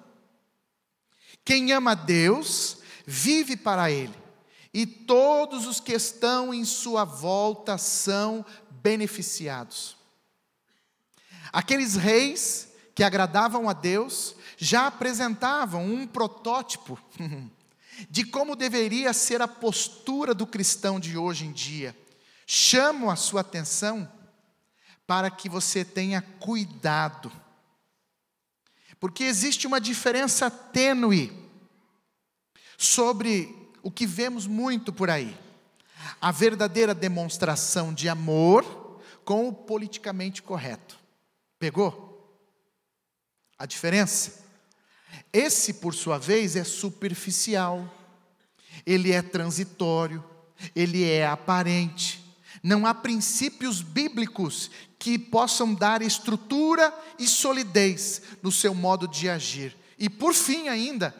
Quem 1.45 1.73
ama 1.73 1.95
Deus, 1.95 2.79
vive 3.07 3.57
para 3.57 3.91
Ele, 3.91 4.15
e 4.73 4.87
todos 4.87 5.67
os 5.67 5.81
que 5.81 5.93
estão 5.93 6.55
em 6.55 6.65
sua 6.65 7.05
volta 7.05 7.77
são 7.77 8.45
beneficiados. 8.71 9.97
Aqueles 11.53 11.97
reis 11.97 12.69
que 12.95 13.03
agradavam 13.03 13.69
a 13.69 13.73
Deus 13.73 14.37
já 14.57 14.87
apresentavam 14.87 15.85
um 15.85 16.07
protótipo 16.07 16.99
de 18.09 18.25
como 18.25 18.55
deveria 18.55 19.13
ser 19.13 19.43
a 19.43 19.49
postura 19.49 20.35
do 20.35 20.47
cristão 20.47 21.01
de 21.01 21.17
hoje 21.17 21.47
em 21.47 21.53
dia. 21.53 21.97
Chamo 22.47 23.11
a 23.11 23.17
sua 23.17 23.41
atenção 23.41 24.11
para 25.11 25.29
que 25.29 25.49
você 25.49 25.85
tenha 25.85 26.23
cuidado, 26.23 27.33
porque 29.01 29.25
existe 29.25 29.67
uma 29.67 29.81
diferença 29.81 30.49
tênue 30.49 31.37
sobre 32.79 33.73
o 33.83 33.91
que 33.91 34.07
vemos 34.07 34.47
muito 34.47 34.93
por 34.93 35.11
aí 35.11 35.37
a 36.21 36.31
verdadeira 36.31 36.95
demonstração 36.95 37.93
de 37.93 38.09
amor 38.09 39.03
com 39.25 39.49
o 39.49 39.53
politicamente 39.53 40.43
correto. 40.43 40.97
Pegou? 41.59 42.33
A 43.59 43.67
diferença? 43.67 44.45
Esse, 45.33 45.75
por 45.75 45.93
sua 45.93 46.19
vez, 46.19 46.55
é 46.55 46.63
superficial, 46.63 47.93
ele 48.87 49.11
é 49.11 49.23
transitório, 49.23 50.23
ele 50.73 51.03
é 51.03 51.27
aparente. 51.27 52.30
Não 52.63 52.87
há 52.87 52.95
princípios 52.95 53.81
bíblicos 53.81 54.71
que 54.99 55.19
possam 55.19 55.75
dar 55.75 56.03
estrutura 56.03 56.95
e 57.19 57.27
solidez 57.27 58.23
no 58.43 58.53
seu 58.53 58.75
modo 58.75 59.09
de 59.09 59.29
agir. 59.29 59.77
E 59.99 60.09
por 60.11 60.35
fim, 60.35 60.69
ainda, 60.69 61.15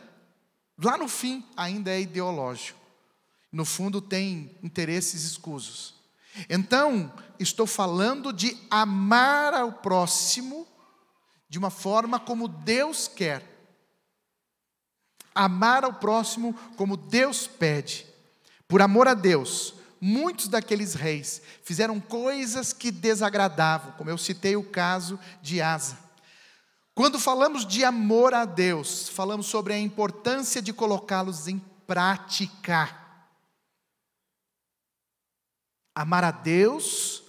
lá 0.83 0.97
no 0.97 1.09
fim, 1.09 1.45
ainda 1.57 1.91
é 1.91 2.01
ideológico 2.01 2.81
no 3.53 3.65
fundo 3.65 4.01
tem 4.01 4.57
interesses 4.63 5.25
escusos. 5.25 5.95
Então, 6.49 7.13
estou 7.39 7.67
falando 7.67 8.33
de 8.33 8.57
amar 8.71 9.55
ao 9.55 9.73
próximo 9.73 10.67
de 11.49 11.59
uma 11.59 11.71
forma 11.71 12.21
como 12.21 12.47
Deus 12.47 13.09
quer. 13.09 13.45
Amar 15.35 15.85
ao 15.85 15.95
próximo 15.95 16.55
como 16.77 16.97
Deus 16.97 17.47
pede. 17.47 18.07
Por 18.69 18.81
amor 18.81 19.09
a 19.09 19.15
Deus, 19.15 19.75
muitos 20.01 20.49
daqueles 20.49 20.95
reis 20.95 21.43
fizeram 21.63 22.01
coisas 22.01 22.73
que 22.73 22.91
desagradavam, 22.91 23.93
como 23.93 24.11
eu 24.11 24.17
citei 24.17 24.57
o 24.57 24.65
caso 24.65 25.19
de 25.43 25.61
Asa. 25.61 25.99
Quando 26.95 27.19
falamos 27.19 27.67
de 27.67 27.85
amor 27.85 28.35
a 28.35 28.45
Deus, 28.45 29.09
falamos 29.09 29.47
sobre 29.47 29.73
a 29.73 29.79
importância 29.79 30.61
de 30.61 30.73
colocá-los 30.73 31.49
em 31.49 31.59
prática. 31.87 32.97
Amar 35.95 36.25
a 36.25 36.31
Deus 36.31 37.23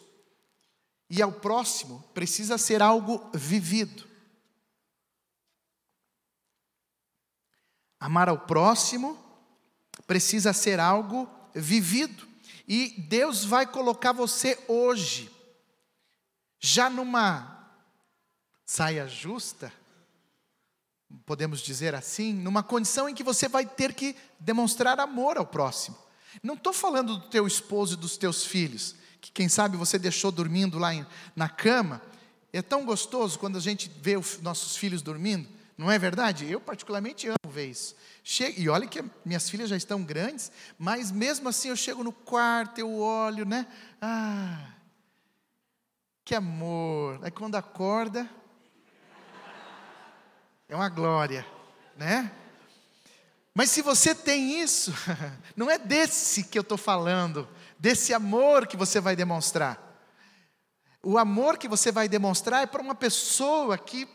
e 1.10 1.22
ao 1.22 1.32
próximo 1.32 2.04
precisa 2.14 2.58
ser 2.58 2.82
algo 2.82 3.30
vivido. 3.34 4.08
Amar 8.00 8.30
ao 8.30 8.40
próximo 8.40 9.18
precisa 10.08 10.54
ser 10.54 10.80
algo 10.80 11.30
vivido. 11.54 12.31
E 12.68 12.95
Deus 13.07 13.43
vai 13.43 13.66
colocar 13.66 14.12
você 14.12 14.57
hoje, 14.68 15.32
já 16.59 16.89
numa 16.89 17.70
saia 18.66 19.07
justa, 19.07 19.74
podemos 21.26 21.62
dizer 21.62 21.93
assim, 21.93 22.34
numa 22.34 22.64
condição 22.64 23.09
em 23.09 23.14
que 23.14 23.24
você 23.24 23.47
vai 23.47 23.66
ter 23.66 23.93
que 23.93 24.16
demonstrar 24.39 24.99
amor 24.99 25.38
ao 25.38 25.45
próximo. 25.45 25.97
Não 26.41 26.53
estou 26.53 26.72
falando 26.72 27.18
do 27.18 27.30
teu 27.30 27.45
esposo 27.45 27.95
e 27.95 27.97
dos 27.97 28.16
teus 28.16 28.45
filhos, 28.45 28.95
que 29.20 29.32
quem 29.32 29.49
sabe 29.49 29.76
você 29.76 29.99
deixou 29.99 30.32
dormindo 30.32 30.80
lá 30.80 30.93
em, 30.93 31.05
na 31.36 31.49
cama. 31.49 32.01
É 32.53 32.62
tão 32.62 32.86
gostoso 32.86 33.38
quando 33.38 33.57
a 33.57 33.62
gente 33.62 33.91
vê 34.01 34.18
os 34.18 34.39
nossos 34.41 34.78
filhos 34.78 35.01
dormindo, 35.01 35.47
não 35.78 35.92
é 35.92 35.98
verdade? 35.98 36.50
Eu, 36.50 36.60
particularmente, 36.60 37.28
amo 37.28 37.52
ver 37.52 37.68
isso. 37.68 37.96
Chego, 38.24 38.60
e 38.60 38.70
olha 38.70 38.88
que 38.88 39.04
minhas 39.26 39.50
filhas 39.50 39.70
já 39.70 39.78
estão 39.78 40.04
grandes, 40.04 40.52
mas 40.78 41.12
mesmo 41.12 41.50
assim 41.50 41.70
eu 41.70 41.76
chego 41.76 42.04
no 42.04 42.12
quarto, 42.12 42.80
eu 42.80 43.00
olho, 43.00 43.46
né? 43.46 43.66
Ah, 44.02 44.74
que 46.24 46.36
amor. 46.36 47.20
Aí 47.24 47.32
quando 47.32 47.56
acorda, 47.56 48.30
é 50.70 50.76
uma 50.76 50.90
glória, 50.90 51.46
né? 51.98 52.32
Mas 53.54 53.70
se 53.70 53.82
você 53.82 54.16
tem 54.16 54.62
isso, 54.62 54.94
não 55.58 55.70
é 55.70 55.78
desse 55.78 56.44
que 56.44 56.58
eu 56.58 56.62
estou 56.62 56.78
falando, 56.78 57.48
desse 57.78 58.14
amor 58.14 58.66
que 58.66 58.78
você 58.78 59.02
vai 59.02 59.16
demonstrar. 59.16 59.90
O 61.04 61.18
amor 61.18 61.58
que 61.58 61.68
você 61.68 61.92
vai 61.92 62.08
demonstrar 62.08 62.64
é 62.64 62.66
para 62.66 62.82
uma 62.82 62.96
pessoa 62.96 63.78
que, 63.78 64.08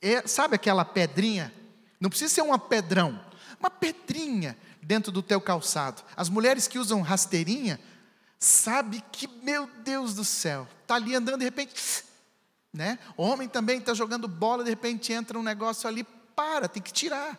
é, 0.00 0.26
sabe 0.26 0.54
aquela 0.54 0.84
pedrinha? 0.84 1.52
Não 2.00 2.10
precisa 2.10 2.32
ser 2.32 2.42
uma 2.42 2.58
pedrão, 2.58 3.20
uma 3.58 3.70
pedrinha 3.70 4.56
dentro 4.80 5.10
do 5.10 5.22
teu 5.22 5.40
calçado. 5.40 6.02
As 6.16 6.28
mulheres 6.28 6.68
que 6.68 6.78
usam 6.78 7.02
rasteirinha, 7.02 7.80
sabe 8.38 9.02
que, 9.12 9.26
meu 9.26 9.68
Deus 9.82 10.14
do 10.14 10.24
céu, 10.24 10.66
está 10.82 10.94
ali 10.94 11.14
andando 11.14 11.38
de 11.38 11.44
repente, 11.44 11.74
né? 12.72 12.98
Homem 13.16 13.48
também 13.48 13.78
está 13.78 13.92
jogando 13.94 14.28
bola, 14.28 14.62
de 14.62 14.70
repente 14.70 15.12
entra 15.12 15.38
um 15.38 15.42
negócio 15.42 15.88
ali, 15.88 16.04
para, 16.36 16.68
tem 16.68 16.80
que 16.80 16.92
tirar. 16.92 17.36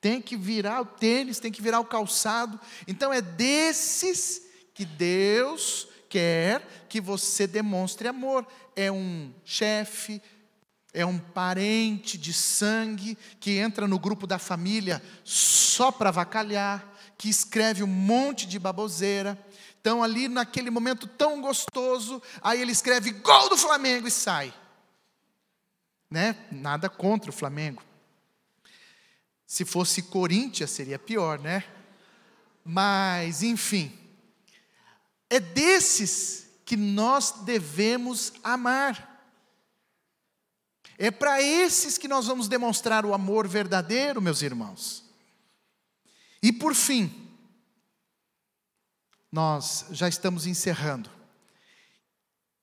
Tem 0.00 0.22
que 0.22 0.36
virar 0.36 0.80
o 0.80 0.86
tênis, 0.86 1.38
tem 1.38 1.52
que 1.52 1.60
virar 1.60 1.80
o 1.80 1.84
calçado. 1.84 2.58
Então 2.86 3.12
é 3.12 3.20
desses 3.20 4.42
que 4.72 4.84
Deus 4.86 5.88
quer 6.08 6.86
que 6.88 7.00
você 7.00 7.46
demonstre 7.46 8.08
amor. 8.08 8.46
É 8.74 8.90
um 8.90 9.34
chefe, 9.44 10.22
é 10.92 11.04
um 11.04 11.18
parente 11.18 12.16
de 12.16 12.32
sangue 12.32 13.16
que 13.40 13.58
entra 13.58 13.86
no 13.86 13.98
grupo 13.98 14.26
da 14.26 14.38
família 14.38 15.02
só 15.24 15.92
para 15.92 16.10
vacalhar, 16.10 16.86
que 17.16 17.28
escreve 17.28 17.82
um 17.82 17.88
monte 17.88 18.46
de 18.46 18.58
baboseira. 18.58 19.38
Então, 19.80 20.02
ali 20.02 20.28
naquele 20.28 20.70
momento 20.70 21.06
tão 21.06 21.40
gostoso, 21.40 22.22
aí 22.42 22.60
ele 22.60 22.72
escreve 22.72 23.10
gol 23.10 23.48
do 23.48 23.56
Flamengo 23.56 24.08
e 24.08 24.10
sai 24.10 24.52
né? 26.10 26.36
Nada 26.50 26.88
contra 26.88 27.30
o 27.30 27.34
Flamengo. 27.34 27.82
Se 29.46 29.64
fosse 29.64 30.02
Corinthians 30.02 30.70
seria 30.70 30.98
pior, 30.98 31.38
né? 31.38 31.64
Mas, 32.64 33.42
enfim, 33.42 33.96
é 35.30 35.40
desses 35.40 36.46
que 36.64 36.76
nós 36.76 37.32
devemos 37.44 38.32
amar. 38.42 39.07
É 40.98 41.10
para 41.12 41.40
esses 41.40 41.96
que 41.96 42.08
nós 42.08 42.26
vamos 42.26 42.48
demonstrar 42.48 43.06
o 43.06 43.14
amor 43.14 43.46
verdadeiro, 43.46 44.20
meus 44.20 44.42
irmãos. 44.42 45.04
E 46.42 46.52
por 46.52 46.74
fim, 46.74 47.28
nós 49.30 49.86
já 49.92 50.08
estamos 50.08 50.44
encerrando. 50.44 51.08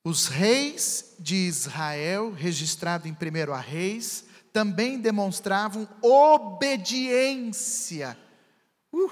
Os 0.03 0.27
reis 0.27 1.15
de 1.17 1.36
Israel, 1.36 2.33
registrado 2.33 3.07
em 3.07 3.13
1 3.13 3.53
a 3.53 3.59
Reis, 3.59 4.25
também 4.51 4.99
demonstravam 4.99 5.88
obediência. 6.01 7.36
Uh, 8.91 9.09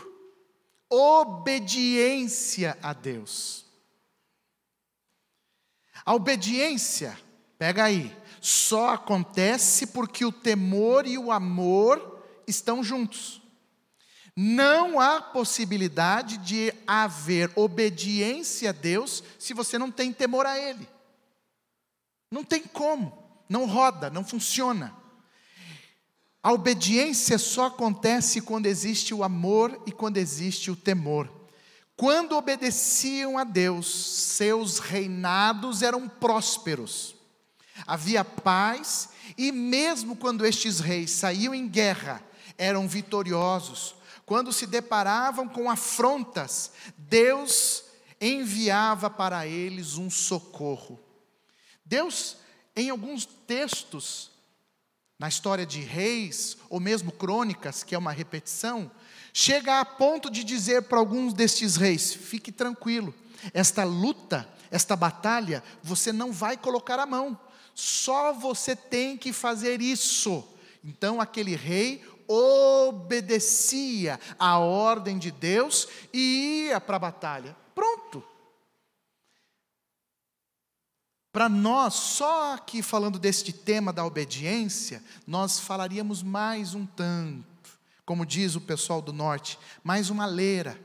obediência 0.89 2.77
a 2.81 2.91
Deus. 2.93 3.65
A 6.05 6.13
obediência, 6.13 7.17
pega 7.57 7.85
aí, 7.85 8.15
só 8.45 8.89
acontece 8.89 9.87
porque 9.87 10.25
o 10.25 10.31
temor 10.31 11.07
e 11.07 11.17
o 11.17 11.31
amor 11.31 12.21
estão 12.45 12.83
juntos. 12.83 13.41
Não 14.35 14.99
há 14.99 15.21
possibilidade 15.21 16.37
de 16.39 16.73
haver 16.85 17.49
obediência 17.55 18.71
a 18.71 18.73
Deus 18.73 19.23
se 19.39 19.53
você 19.53 19.77
não 19.77 19.89
tem 19.89 20.11
temor 20.11 20.45
a 20.45 20.59
Ele. 20.59 20.85
Não 22.29 22.43
tem 22.43 22.63
como, 22.63 23.17
não 23.47 23.65
roda, 23.65 24.09
não 24.09 24.25
funciona. 24.25 24.93
A 26.43 26.51
obediência 26.51 27.37
só 27.37 27.67
acontece 27.67 28.41
quando 28.41 28.65
existe 28.65 29.13
o 29.13 29.23
amor 29.23 29.81
e 29.87 29.91
quando 29.93 30.17
existe 30.17 30.69
o 30.69 30.75
temor. 30.75 31.31
Quando 31.95 32.35
obedeciam 32.35 33.37
a 33.37 33.45
Deus, 33.45 33.87
seus 33.87 34.79
reinados 34.79 35.81
eram 35.81 36.09
prósperos, 36.09 37.15
havia 37.85 38.23
paz, 38.23 39.09
e 39.37 39.51
mesmo 39.51 40.15
quando 40.15 40.45
estes 40.45 40.79
reis 40.79 41.11
saíam 41.11 41.53
em 41.53 41.67
guerra, 41.67 42.23
eram 42.57 42.87
vitoriosos, 42.87 43.95
quando 44.25 44.53
se 44.53 44.65
deparavam 44.65 45.47
com 45.47 45.69
afrontas, 45.69 46.71
Deus 46.97 47.83
enviava 48.19 49.09
para 49.09 49.45
eles 49.45 49.97
um 49.97 50.09
socorro. 50.09 50.99
Deus, 51.85 52.37
em 52.75 52.89
alguns 52.89 53.25
textos, 53.25 54.31
na 55.19 55.27
história 55.27 55.65
de 55.65 55.81
reis, 55.81 56.57
ou 56.69 56.79
mesmo 56.79 57.11
crônicas, 57.11 57.83
que 57.83 57.95
é 57.95 57.97
uma 57.97 58.11
repetição, 58.11 58.89
chega 59.33 59.79
a 59.79 59.85
ponto 59.85 60.29
de 60.29 60.43
dizer 60.43 60.83
para 60.83 60.99
alguns 60.99 61.33
destes 61.33 61.75
reis: 61.75 62.13
fique 62.13 62.51
tranquilo, 62.51 63.13
esta 63.53 63.83
luta, 63.83 64.47
esta 64.71 64.95
batalha, 64.95 65.63
você 65.81 66.13
não 66.13 66.31
vai 66.31 66.55
colocar 66.55 66.99
a 66.99 67.05
mão, 67.05 67.37
só 67.73 68.33
você 68.33 68.75
tem 68.75 69.17
que 69.17 69.33
fazer 69.33 69.81
isso. 69.81 70.47
Então 70.83 71.21
aquele 71.21 71.55
rei 71.55 72.03
obedecia 72.27 74.19
à 74.37 74.57
ordem 74.57 75.17
de 75.17 75.31
Deus 75.31 75.87
e 76.11 76.67
ia 76.67 76.81
para 76.81 76.95
a 76.97 76.99
batalha. 76.99 77.55
Pronto. 77.73 78.23
Para 81.31 81.49
nós, 81.49 81.95
só 81.95 82.53
aqui 82.53 82.83
falando 82.83 83.17
deste 83.17 83.51
tema 83.51 83.91
da 83.91 84.05
obediência, 84.05 85.03
nós 85.25 85.59
falaríamos 85.59 86.21
mais 86.21 86.75
um 86.75 86.85
tanto, 86.85 87.79
como 88.05 88.23
diz 88.23 88.55
o 88.55 88.61
pessoal 88.61 89.01
do 89.01 89.11
norte, 89.11 89.57
mais 89.83 90.11
uma 90.11 90.27
leira. 90.27 90.79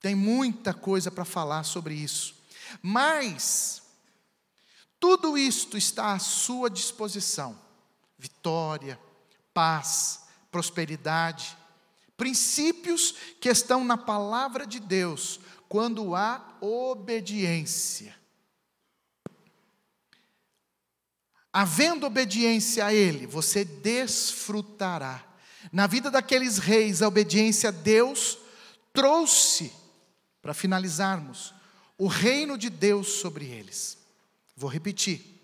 Tem 0.00 0.16
muita 0.16 0.74
coisa 0.74 1.12
para 1.12 1.24
falar 1.24 1.62
sobre 1.62 1.94
isso. 1.94 2.34
Mas, 2.82 3.82
tudo 5.00 5.38
isto 5.38 5.78
está 5.78 6.12
à 6.12 6.18
sua 6.18 6.68
disposição: 6.68 7.58
vitória, 8.18 9.00
paz, 9.54 10.24
prosperidade, 10.52 11.56
princípios 12.16 13.14
que 13.40 13.48
estão 13.48 13.82
na 13.82 13.96
palavra 13.96 14.66
de 14.66 14.78
Deus, 14.78 15.40
quando 15.68 16.14
há 16.14 16.58
obediência. 16.60 18.14
Havendo 21.52 22.06
obediência 22.06 22.84
a 22.84 22.94
Ele, 22.94 23.26
você 23.26 23.64
desfrutará. 23.64 25.24
Na 25.72 25.86
vida 25.86 26.10
daqueles 26.10 26.58
reis, 26.58 27.02
a 27.02 27.08
obediência 27.08 27.70
a 27.70 27.72
Deus 27.72 28.38
trouxe, 28.92 29.72
para 30.40 30.54
finalizarmos, 30.54 31.54
o 31.98 32.06
reino 32.06 32.56
de 32.56 32.70
Deus 32.70 33.08
sobre 33.14 33.46
eles. 33.46 33.99
Vou 34.60 34.68
repetir. 34.68 35.40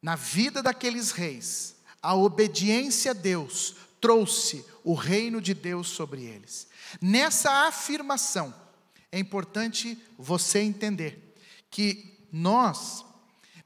Na 0.00 0.14
vida 0.14 0.62
daqueles 0.62 1.10
reis, 1.10 1.74
a 2.00 2.14
obediência 2.14 3.10
a 3.10 3.14
Deus 3.14 3.74
trouxe 4.00 4.64
o 4.84 4.94
reino 4.94 5.40
de 5.40 5.52
Deus 5.52 5.88
sobre 5.88 6.22
eles. 6.22 6.68
Nessa 7.00 7.66
afirmação, 7.66 8.54
é 9.10 9.18
importante 9.18 10.00
você 10.16 10.60
entender 10.60 11.34
que 11.68 12.28
nós 12.30 13.04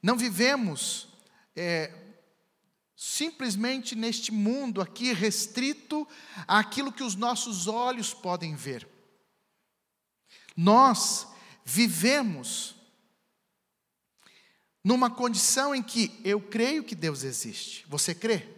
não 0.03 0.17
vivemos 0.17 1.09
é, 1.55 1.93
simplesmente 2.97 3.95
neste 3.95 4.33
mundo 4.33 4.81
aqui 4.81 5.13
restrito 5.13 6.09
àquilo 6.47 6.91
que 6.91 7.03
os 7.03 7.15
nossos 7.15 7.67
olhos 7.67 8.15
podem 8.15 8.57
ver. 8.57 8.89
Nós 10.57 11.27
vivemos 11.63 12.78
numa 14.89 15.11
condição 15.11 15.75
em 15.75 15.83
que 15.83 16.19
eu 16.25 16.41
creio 16.41 16.83
que 16.83 16.95
Deus 16.95 17.23
existe. 17.23 17.85
Você 17.91 18.15
crê? 18.15 18.49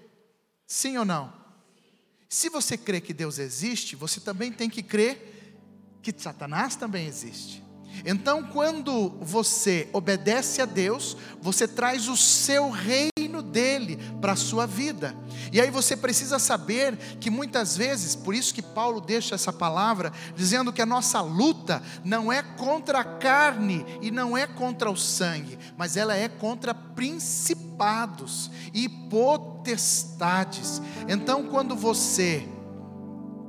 Sim 0.65 0.97
ou 0.97 1.05
não? 1.05 1.33
Se 2.29 2.49
você 2.49 2.79
crê 2.79 3.01
que 3.01 3.13
Deus 3.13 3.37
existe, 3.41 3.97
você 3.97 4.21
também 4.21 4.53
tem 4.53 4.71
que 4.71 4.81
crer 4.81 5.59
que 6.01 6.15
Satanás 6.17 6.77
também 6.77 7.09
existe. 7.09 7.65
Então, 8.07 8.45
quando 8.45 9.11
você 9.21 9.89
obedece 9.93 10.63
a 10.63 10.67
Deus, 10.67 11.17
você 11.43 11.67
traz 11.67 12.07
o 12.07 12.17
seu 12.17 12.71
reino 12.71 13.11
dele 13.51 13.99
para 14.21 14.33
a 14.33 14.37
sua 14.37 14.67
vida. 14.67 15.15
E 15.53 15.61
aí 15.61 15.71
você 15.71 15.97
precisa 15.97 16.39
saber 16.39 16.97
que 17.19 17.31
muitas 17.31 17.77
vezes, 17.77 18.15
por 18.15 18.35
isso 18.35 18.55
que 18.55 18.63
Paulo 18.63 19.01
deixa 19.01 19.35
essa 19.35 19.53
palavra, 19.53 20.13
dizendo 20.37 20.73
que 20.73 20.83
a 20.83 20.87
nossa 20.87 21.21
luta 21.21 21.83
não 22.05 22.33
é 22.33 22.43
contra 22.43 23.01
a 23.01 23.05
carne 23.05 23.85
e 24.01 24.11
não 24.11 24.37
é 24.37 24.47
contra 24.47 24.91
o 24.91 24.97
sangue, 24.97 25.59
mas 25.77 25.97
ela 25.97 26.17
é 26.17 26.29
contra 26.29 26.73
principados 26.75 28.51
e 28.73 28.89
potestades. 28.89 30.81
Então, 31.09 31.47
quando 31.49 31.75
você, 31.75 32.47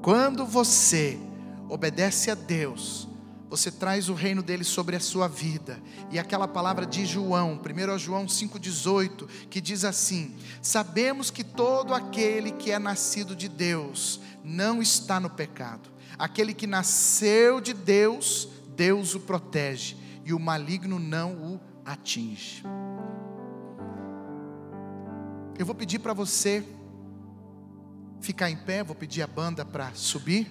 quando 0.02 0.46
você 0.46 1.20
obedece 1.70 2.32
a 2.32 2.36
Deus, 2.36 3.08
você 3.52 3.70
traz 3.70 4.08
o 4.08 4.14
reino 4.14 4.42
dele 4.42 4.64
sobre 4.64 4.96
a 4.96 5.00
sua 5.02 5.28
vida. 5.28 5.78
E 6.10 6.18
aquela 6.18 6.48
palavra 6.48 6.86
de 6.86 7.06
João, 7.06 7.60
1 7.60 7.98
João 8.00 8.26
5,18, 8.26 9.28
que 9.50 9.60
diz 9.60 9.84
assim: 9.84 10.34
Sabemos 10.62 11.30
que 11.30 11.44
todo 11.44 11.94
aquele 11.94 12.52
que 12.52 12.72
é 12.72 12.80
nascido 12.80 13.36
de 13.36 13.50
Deus 13.50 14.22
não 14.42 14.82
está 14.82 15.20
no 15.20 15.30
pecado. 15.30 15.90
Aquele 16.18 16.54
que 16.54 16.66
nasceu 16.66 17.60
de 17.60 17.74
Deus, 17.74 18.48
Deus 18.70 19.16
o 19.16 19.20
protege, 19.20 19.98
e 20.24 20.34
o 20.34 20.40
maligno 20.40 20.98
não 20.98 21.34
o 21.34 21.60
atinge. 21.84 22.64
Eu 25.60 25.66
vou 25.66 25.76
pedir 25.76 26.00
para 26.00 26.14
você 26.14 26.66
ficar 28.22 28.50
em 28.50 28.56
pé, 28.56 28.82
vou 28.82 28.96
pedir 28.96 29.22
a 29.22 29.28
banda 29.28 29.66
para 29.66 29.94
subir. 29.94 30.50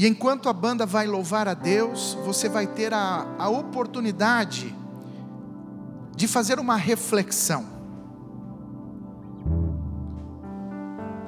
E 0.00 0.06
enquanto 0.06 0.48
a 0.48 0.52
banda 0.54 0.86
vai 0.86 1.06
louvar 1.06 1.46
a 1.46 1.52
Deus, 1.52 2.16
você 2.24 2.48
vai 2.48 2.66
ter 2.66 2.94
a, 2.94 3.34
a 3.38 3.50
oportunidade 3.50 4.74
de 6.16 6.26
fazer 6.26 6.58
uma 6.58 6.74
reflexão 6.74 7.66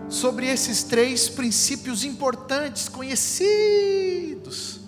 sobre 0.09 0.47
esses 0.47 0.85
três 0.85 1.29
princípios 1.29 2.03
importantes, 2.03 2.89
conhecidos, 2.89 4.81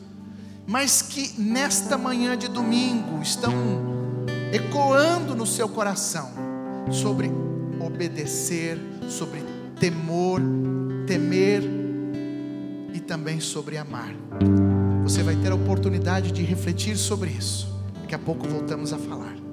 mas 0.66 1.02
que 1.02 1.38
nesta 1.38 1.98
manhã 1.98 2.38
de 2.38 2.48
domingo 2.48 3.20
estão 3.20 3.52
ecoando 4.50 5.34
no 5.34 5.46
seu 5.46 5.68
coração 5.68 6.30
sobre 6.90 7.30
obedecer, 7.78 8.78
sobre 9.10 9.44
temor, 9.78 10.40
temer 11.06 11.83
também 13.04 13.40
sobre 13.40 13.76
amar. 13.76 14.14
Você 15.02 15.22
vai 15.22 15.36
ter 15.36 15.52
a 15.52 15.54
oportunidade 15.54 16.32
de 16.32 16.42
refletir 16.42 16.96
sobre 16.96 17.30
isso. 17.30 17.68
Daqui 18.00 18.14
a 18.14 18.18
pouco 18.18 18.48
voltamos 18.48 18.92
a 18.92 18.98
falar. 18.98 19.43